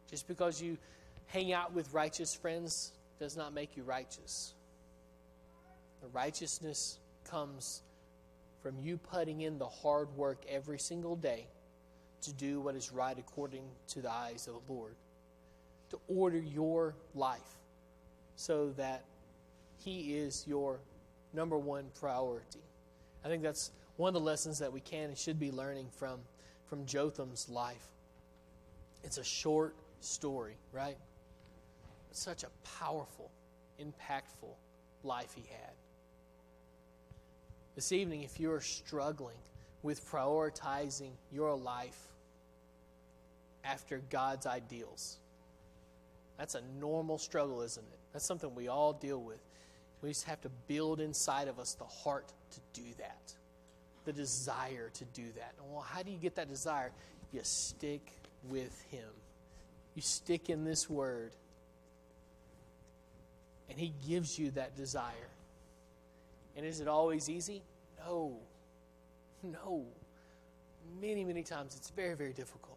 Just 0.10 0.28
because 0.28 0.62
you 0.62 0.78
hang 1.28 1.54
out 1.54 1.74
with 1.74 1.92
righteous 1.94 2.36
friends 2.36 2.92
does 3.20 3.36
not 3.36 3.54
make 3.54 3.76
you 3.76 3.84
righteous. 3.84 4.54
The 6.02 6.08
righteousness 6.10 7.00
comes 7.30 7.82
from 8.62 8.78
you 8.80 8.98
putting 8.98 9.42
in 9.42 9.58
the 9.58 9.68
hard 9.68 10.16
work 10.16 10.44
every 10.48 10.78
single 10.78 11.16
day 11.16 11.48
to 12.24 12.34
do 12.34 12.60
what 12.60 12.76
is 12.76 12.92
right 12.92 13.18
according 13.18 13.64
to 13.90 14.02
the 14.02 14.12
eyes 14.12 14.48
of 14.48 14.54
the 14.68 14.74
Lord, 14.74 14.96
to 15.90 16.00
order 16.08 16.38
your 16.40 16.96
life 17.16 17.58
so 18.36 18.72
that 18.78 19.04
He 19.78 20.16
is 20.18 20.46
your 20.48 20.80
number 21.34 21.58
one 21.58 21.86
priority. 22.00 22.64
I 23.24 23.28
think 23.28 23.44
that's 23.44 23.72
one 23.98 24.10
of 24.10 24.14
the 24.14 24.26
lessons 24.26 24.60
that 24.60 24.72
we 24.72 24.80
can 24.80 25.10
and 25.10 25.18
should 25.18 25.40
be 25.40 25.52
learning 25.52 25.88
from, 25.98 26.20
from 26.66 26.86
Jotham's 26.86 27.50
life. 27.50 27.88
It's 29.04 29.18
a 29.18 29.24
short 29.24 29.76
story, 30.00 30.56
right? 30.72 30.98
Such 32.12 32.44
a 32.44 32.48
powerful, 32.80 33.32
impactful 33.80 34.54
life 35.04 35.34
he 35.36 35.44
had. 35.50 35.74
This 37.76 37.92
evening, 37.92 38.24
if 38.24 38.40
you're 38.40 38.62
struggling 38.62 39.38
with 39.82 40.06
prioritizing 40.10 41.12
your 41.32 41.56
life 41.56 42.13
after 43.64 44.02
God's 44.10 44.46
ideals, 44.46 45.18
that's 46.38 46.56
a 46.56 46.62
normal 46.80 47.18
struggle, 47.18 47.62
isn't 47.62 47.84
it? 47.84 48.00
That's 48.12 48.26
something 48.26 48.54
we 48.56 48.68
all 48.68 48.94
deal 48.94 49.22
with. 49.22 49.40
We 50.02 50.10
just 50.10 50.26
have 50.26 50.42
to 50.42 50.50
build 50.68 51.00
inside 51.00 51.48
of 51.48 51.60
us 51.60 51.76
the 51.76 51.86
heart 51.86 52.34
to 52.52 52.60
do 52.74 52.88
that, 52.98 53.34
the 54.06 54.12
desire 54.12 54.90
to 54.94 55.06
do 55.06 55.24
that. 55.38 55.54
Well, 55.72 55.82
how 55.82 56.04
do 56.04 56.12
you 56.12 56.18
get 56.18 56.36
that 56.36 56.50
desire? 56.50 56.92
You 57.32 57.40
stick 57.44 58.12
with 58.50 58.84
Him, 58.92 59.10
you 59.96 60.02
stick 60.02 60.50
in 60.50 60.66
this 60.66 60.90
Word, 60.90 61.32
and 63.70 63.80
He 63.80 63.94
gives 64.06 64.38
you 64.38 64.52
that 64.52 64.76
desire. 64.76 65.30
And 66.56 66.66
is 66.66 66.82
it 66.82 66.88
always 66.88 67.30
easy? 67.30 67.64
No. 68.06 68.38
No. 69.42 69.86
Many, 71.02 71.24
many 71.24 71.44
times 71.44 71.76
it's 71.76 71.90
very, 71.90 72.16
very 72.16 72.34
difficult. 72.34 72.73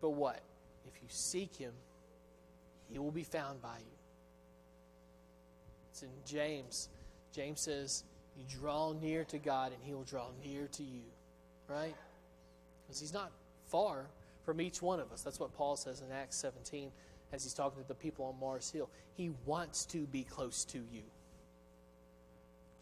But 0.00 0.10
what? 0.10 0.40
If 0.86 0.94
you 1.02 1.08
seek 1.08 1.56
Him, 1.56 1.72
He 2.90 2.98
will 2.98 3.10
be 3.10 3.24
found 3.24 3.60
by 3.60 3.76
you. 3.78 3.96
It's 5.90 6.02
in 6.02 6.10
James. 6.24 6.88
James 7.32 7.60
says, 7.60 8.04
You 8.36 8.44
draw 8.48 8.92
near 8.92 9.24
to 9.24 9.38
God, 9.38 9.72
and 9.72 9.82
He 9.82 9.94
will 9.94 10.04
draw 10.04 10.28
near 10.44 10.68
to 10.68 10.82
you. 10.82 11.02
Right? 11.68 11.94
Because 12.86 13.00
He's 13.00 13.12
not 13.12 13.32
far 13.66 14.06
from 14.44 14.60
each 14.60 14.80
one 14.80 15.00
of 15.00 15.12
us. 15.12 15.22
That's 15.22 15.38
what 15.38 15.52
Paul 15.52 15.76
says 15.76 16.00
in 16.00 16.10
Acts 16.10 16.36
17 16.36 16.90
as 17.32 17.42
he's 17.42 17.52
talking 17.52 17.82
to 17.82 17.88
the 17.88 17.94
people 17.94 18.24
on 18.24 18.40
Mars 18.40 18.70
Hill. 18.70 18.88
He 19.14 19.30
wants 19.44 19.84
to 19.86 20.06
be 20.06 20.24
close 20.24 20.64
to 20.66 20.78
you. 20.78 21.02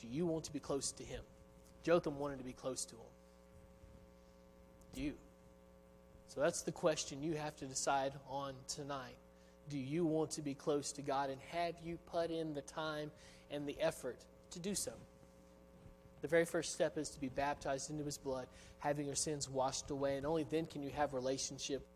Do 0.01 0.07
you 0.09 0.27
want 0.27 0.45
to 0.45 0.53
be 0.53 0.61
close 0.61 0.93
to 0.93 1.03
him? 1.03 1.23
Jotham 1.83 2.19
wanted 2.19 2.39
to 2.39 2.45
be 2.45 2.53
close 2.53 2.85
to 2.85 2.95
him. 2.95 3.01
Do 4.95 5.03
you? 5.03 5.15
So 6.37 6.43
that's 6.43 6.61
the 6.61 6.73
question 6.73 7.23
you 7.23 7.33
have 7.33 7.57
to 7.57 7.65
decide 7.65 8.13
on 8.29 8.53
tonight. 8.69 9.17
Do 9.71 9.79
you 9.79 10.05
want 10.05 10.33
to 10.33 10.43
be 10.43 10.53
close 10.53 10.93
to 10.93 11.03
God? 11.03 11.31
And 11.31 11.41
have 11.51 11.77
you 11.83 11.99
put 12.13 12.31
in 12.31 12.53
the 12.53 12.61
time 12.61 13.11
and 13.51 13.67
the 13.67 13.75
effort 13.81 14.19
to 14.51 14.59
do 14.59 14.75
so? 14.75 14.93
The 16.21 16.29
very 16.29 16.45
first 16.45 16.75
step 16.75 16.99
is 16.99 17.09
to 17.11 17.21
be 17.21 17.31
baptized 17.31 17.89
into 17.89 18.05
his 18.05 18.19
blood, 18.19 18.49
having 18.81 19.07
your 19.07 19.15
sins 19.15 19.49
washed 19.49 19.91
away, 19.91 20.19
and 20.19 20.27
only 20.27 20.45
then 20.45 20.67
can 20.67 20.83
you 20.83 20.91
have 20.91 21.15
relationship. 21.15 21.87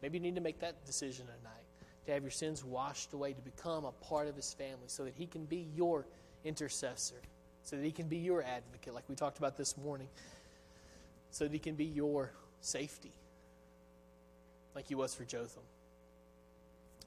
Maybe 0.00 0.16
you 0.16 0.22
need 0.22 0.36
to 0.36 0.40
make 0.40 0.60
that 0.60 0.86
decision 0.86 1.26
tonight 1.26 1.66
to 2.06 2.12
have 2.12 2.22
your 2.22 2.30
sins 2.30 2.64
washed 2.64 3.12
away, 3.12 3.34
to 3.34 3.42
become 3.42 3.84
a 3.84 3.92
part 3.92 4.26
of 4.26 4.36
his 4.36 4.54
family, 4.54 4.86
so 4.86 5.04
that 5.04 5.14
he 5.14 5.26
can 5.26 5.44
be 5.44 5.68
your 5.76 6.06
intercessor, 6.44 7.20
so 7.62 7.76
that 7.76 7.84
he 7.84 7.92
can 7.92 8.08
be 8.08 8.18
your 8.18 8.42
advocate, 8.42 8.94
like 8.94 9.04
we 9.06 9.14
talked 9.14 9.36
about 9.36 9.58
this 9.58 9.76
morning, 9.76 10.08
so 11.34 11.42
that 11.42 11.52
he 11.52 11.58
can 11.58 11.74
be 11.74 11.84
your 11.84 12.30
safety, 12.60 13.10
like 14.72 14.86
he 14.86 14.94
was 14.94 15.16
for 15.16 15.24
Jotham. 15.24 15.64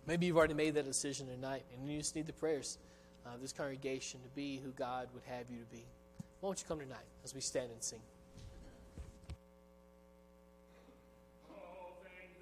Maybe 0.06 0.26
you've 0.26 0.36
already 0.36 0.54
made 0.54 0.74
that 0.74 0.84
decision 0.84 1.28
tonight, 1.28 1.64
and 1.74 1.90
you 1.90 1.98
just 1.98 2.14
need 2.14 2.28
the 2.28 2.34
prayers 2.34 2.78
of 3.26 3.40
this 3.40 3.54
congregation 3.54 4.20
to 4.20 4.30
be 4.36 4.60
who 4.62 4.72
God 4.72 5.08
would 5.14 5.24
have 5.28 5.50
you 5.50 5.60
to 5.60 5.72
be. 5.72 5.86
Why 6.42 6.50
don't 6.50 6.60
you 6.60 6.66
come 6.68 6.80
tonight 6.80 7.08
as 7.24 7.34
we 7.34 7.40
stand 7.40 7.72
and 7.72 7.82
sing? 7.82 8.02
All 11.50 11.96
things 12.04 12.38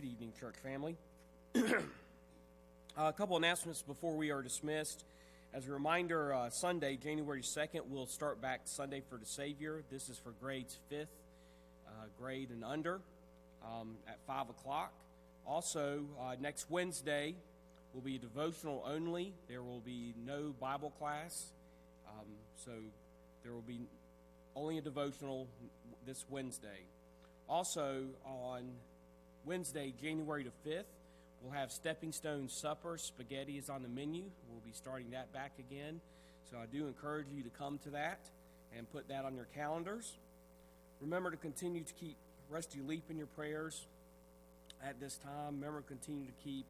Good 0.00 0.12
evening, 0.12 0.32
church 0.40 0.54
family. 0.62 0.96
a 2.96 3.12
couple 3.12 3.36
announcements 3.36 3.82
before 3.82 4.16
we 4.16 4.30
are 4.30 4.40
dismissed. 4.40 5.04
As 5.52 5.68
a 5.68 5.72
reminder, 5.72 6.32
uh, 6.32 6.48
Sunday, 6.48 6.96
January 6.96 7.42
2nd, 7.42 7.82
we'll 7.86 8.06
start 8.06 8.40
back 8.40 8.62
Sunday 8.64 9.02
for 9.10 9.18
the 9.18 9.26
Savior. 9.26 9.82
This 9.92 10.08
is 10.08 10.16
for 10.16 10.30
grades 10.40 10.78
5th 10.90 11.02
uh, 11.86 11.90
grade 12.18 12.48
and 12.48 12.64
under 12.64 13.00
um, 13.62 13.96
at 14.08 14.16
5 14.26 14.48
o'clock. 14.48 14.90
Also, 15.46 16.04
uh, 16.18 16.34
next 16.40 16.70
Wednesday 16.70 17.34
will 17.92 18.00
be 18.00 18.16
devotional 18.16 18.82
only. 18.86 19.34
There 19.50 19.62
will 19.62 19.80
be 19.80 20.14
no 20.24 20.54
Bible 20.58 20.94
class. 20.98 21.52
Um, 22.08 22.24
so 22.64 22.70
there 23.42 23.52
will 23.52 23.60
be 23.60 23.80
only 24.56 24.78
a 24.78 24.82
devotional 24.82 25.46
this 26.06 26.24
Wednesday. 26.30 26.86
Also, 27.50 28.04
on 28.24 28.62
Wednesday, 29.44 29.92
January 30.00 30.44
the 30.44 30.70
5th, 30.70 30.84
we'll 31.42 31.52
have 31.52 31.72
Stepping 31.72 32.12
Stone 32.12 32.48
Supper. 32.48 32.98
Spaghetti 32.98 33.56
is 33.56 33.70
on 33.70 33.82
the 33.82 33.88
menu. 33.88 34.24
We'll 34.50 34.60
be 34.64 34.72
starting 34.72 35.10
that 35.12 35.32
back 35.32 35.52
again. 35.58 36.00
So 36.50 36.58
I 36.58 36.66
do 36.66 36.86
encourage 36.86 37.26
you 37.34 37.42
to 37.42 37.50
come 37.50 37.78
to 37.84 37.90
that 37.90 38.18
and 38.76 38.90
put 38.92 39.08
that 39.08 39.24
on 39.24 39.34
your 39.34 39.46
calendars. 39.54 40.12
Remember 41.00 41.30
to 41.30 41.36
continue 41.36 41.82
to 41.82 41.94
keep 41.94 42.16
Rusty 42.50 42.80
Leap 42.80 43.04
in 43.08 43.16
your 43.16 43.28
prayers 43.28 43.86
at 44.84 45.00
this 45.00 45.16
time. 45.16 45.54
Remember 45.54 45.80
to 45.80 45.86
continue 45.86 46.26
to 46.26 46.44
keep 46.44 46.66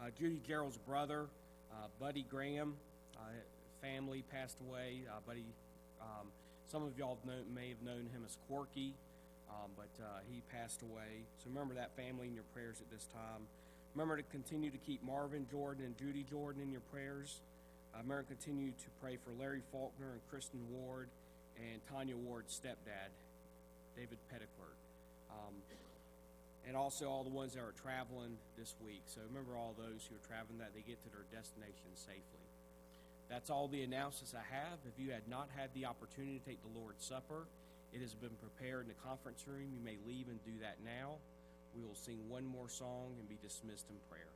uh, 0.00 0.06
Judy 0.18 0.40
Gerald's 0.46 0.78
brother, 0.78 1.26
uh, 1.72 1.86
Buddy 2.00 2.24
Graham, 2.30 2.74
uh, 3.16 3.20
family 3.82 4.22
passed 4.32 4.58
away. 4.68 5.00
Uh, 5.08 5.18
Buddy, 5.26 5.44
um, 6.00 6.28
some 6.70 6.84
of 6.84 6.96
y'all 6.98 7.18
know, 7.26 7.32
may 7.54 7.70
have 7.70 7.82
known 7.82 8.08
him 8.12 8.22
as 8.24 8.36
Corky, 8.48 8.92
um, 9.54 9.70
but 9.76 9.90
uh, 10.02 10.18
he 10.30 10.42
passed 10.50 10.82
away. 10.82 11.22
So 11.38 11.48
remember 11.48 11.74
that 11.74 11.94
family 11.96 12.26
in 12.26 12.34
your 12.34 12.48
prayers 12.52 12.80
at 12.80 12.90
this 12.90 13.06
time. 13.06 13.46
Remember 13.94 14.16
to 14.16 14.26
continue 14.34 14.70
to 14.70 14.78
keep 14.78 15.04
Marvin 15.04 15.46
Jordan 15.50 15.84
and 15.86 15.96
Judy 15.96 16.26
Jordan 16.28 16.62
in 16.62 16.72
your 16.72 16.82
prayers. 16.90 17.40
Uh, 17.94 18.02
remember 18.02 18.22
to 18.22 18.34
continue 18.34 18.72
to 18.72 18.88
pray 19.00 19.16
for 19.22 19.30
Larry 19.38 19.62
Faulkner 19.70 20.12
and 20.12 20.20
Kristen 20.28 20.58
Ward 20.70 21.08
and 21.56 21.80
Tanya 21.86 22.16
Ward's 22.16 22.58
stepdad, 22.58 23.14
David 23.94 24.18
Petticourt. 24.30 24.74
Um, 25.30 25.54
and 26.66 26.76
also 26.76 27.08
all 27.08 27.24
the 27.24 27.30
ones 27.30 27.52
that 27.54 27.60
are 27.60 27.76
traveling 27.82 28.36
this 28.56 28.74
week. 28.84 29.02
So 29.06 29.20
remember 29.28 29.56
all 29.56 29.74
those 29.76 30.08
who 30.08 30.16
are 30.16 30.26
traveling 30.26 30.58
that 30.58 30.72
they 30.74 30.80
get 30.80 30.96
to 31.04 31.10
their 31.12 31.28
destination 31.28 31.92
safely. 31.94 32.44
That's 33.28 33.50
all 33.50 33.68
the 33.68 33.82
announcements 33.82 34.34
I 34.34 34.44
have. 34.48 34.80
If 34.88 34.96
you 34.98 35.12
had 35.12 35.28
not 35.28 35.48
had 35.56 35.70
the 35.74 35.86
opportunity 35.86 36.40
to 36.40 36.44
take 36.44 36.60
the 36.64 36.78
Lord's 36.78 37.04
Supper, 37.04 37.44
it 37.94 38.00
has 38.00 38.14
been 38.14 38.36
prepared 38.40 38.82
in 38.82 38.88
the 38.88 39.08
conference 39.08 39.44
room. 39.46 39.70
You 39.72 39.82
may 39.84 39.96
leave 40.06 40.28
and 40.28 40.42
do 40.44 40.50
that 40.62 40.78
now. 40.84 41.14
We 41.76 41.82
will 41.82 41.94
sing 41.94 42.18
one 42.28 42.44
more 42.44 42.68
song 42.68 43.14
and 43.18 43.28
be 43.28 43.38
dismissed 43.40 43.86
in 43.88 43.96
prayer. 44.10 44.26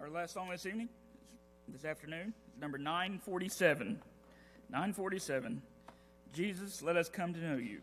Our 0.00 0.10
last 0.10 0.34
song 0.34 0.50
this 0.50 0.66
evening, 0.66 0.88
this 1.68 1.84
afternoon, 1.84 2.34
is 2.52 2.60
number 2.60 2.76
947. 2.76 4.00
947. 4.68 5.62
Jesus, 6.34 6.82
let 6.82 6.96
us 6.96 7.08
come 7.08 7.32
to 7.32 7.40
know 7.40 7.56
you. 7.56 7.80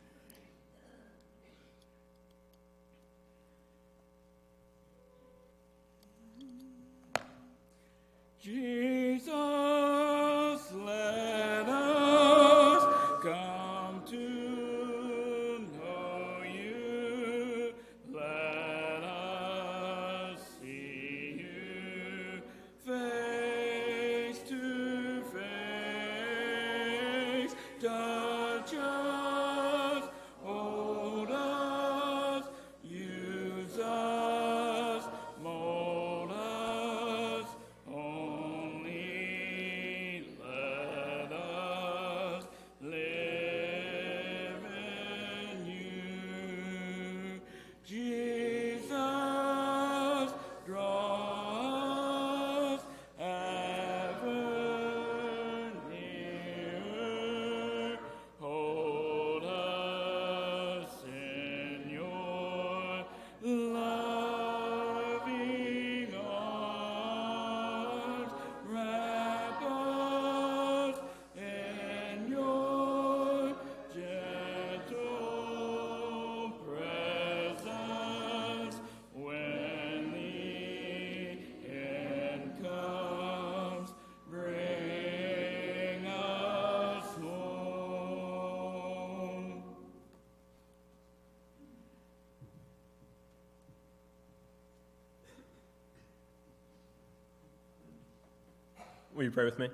Jesus, 8.42 9.79
Will 99.16 99.24
you 99.24 99.32
pray 99.32 99.46
with 99.46 99.58
me? 99.58 99.70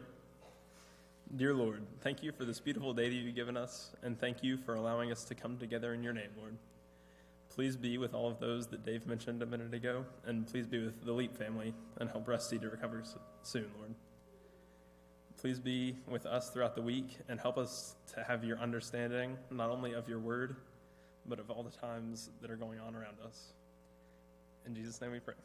Dear 1.36 1.54
Lord, 1.54 1.82
thank 2.02 2.24
you 2.24 2.32
for 2.32 2.46
this 2.46 2.62
beautiful 2.62 2.94
day 2.94 3.10
that 3.10 3.16
you've 3.16 3.36
given 3.36 3.58
us, 3.58 3.92
and 4.02 4.18
thank 4.18 4.42
you 4.42 4.58
for 4.58 4.76
allowing 4.76 5.12
us 5.12 5.26
to 5.26 5.36
come 5.36 5.58
together 5.58 5.94
in 5.94 6.02
your 6.02 6.14
name, 6.14 6.30
Lord. 6.38 6.56
Please 7.50 7.76
be 7.76 7.98
with 7.98 8.14
all 8.14 8.30
of 8.30 8.40
those 8.40 8.68
that 8.68 8.86
Dave 8.86 9.06
mentioned 9.06 9.44
a 9.44 9.46
minute 9.46 9.74
ago, 9.74 10.06
and 10.26 10.48
please 10.48 10.66
be 10.66 10.84
with 10.84 11.04
the 11.04 11.12
Leap 11.12 11.36
family 11.36 11.74
and 12.00 12.10
help 12.10 12.30
Rusty 12.30 12.58
to 12.60 12.70
recover 12.70 13.04
soon, 13.44 13.66
Lord. 13.78 13.94
Please 15.38 15.60
be 15.60 15.98
with 16.08 16.26
us 16.26 16.50
throughout 16.50 16.74
the 16.74 16.82
week 16.82 17.18
and 17.28 17.38
help 17.38 17.58
us 17.58 17.96
to 18.14 18.24
have 18.24 18.46
your 18.46 18.58
understanding, 18.60 19.38
not 19.52 19.70
only 19.70 19.94
of 19.94 20.08
your 20.08 20.20
word, 20.20 20.56
but 21.26 21.40
of 21.40 21.52
all 21.52 21.62
the 21.62 21.78
times 21.78 22.30
that 22.42 22.50
are 22.50 22.56
going 22.56 22.80
on 22.80 22.96
around 22.96 23.18
us. 23.26 23.52
In 24.66 24.74
Jesus' 24.74 25.02
name 25.02 25.12
we 25.12 25.20
pray. 25.20 25.36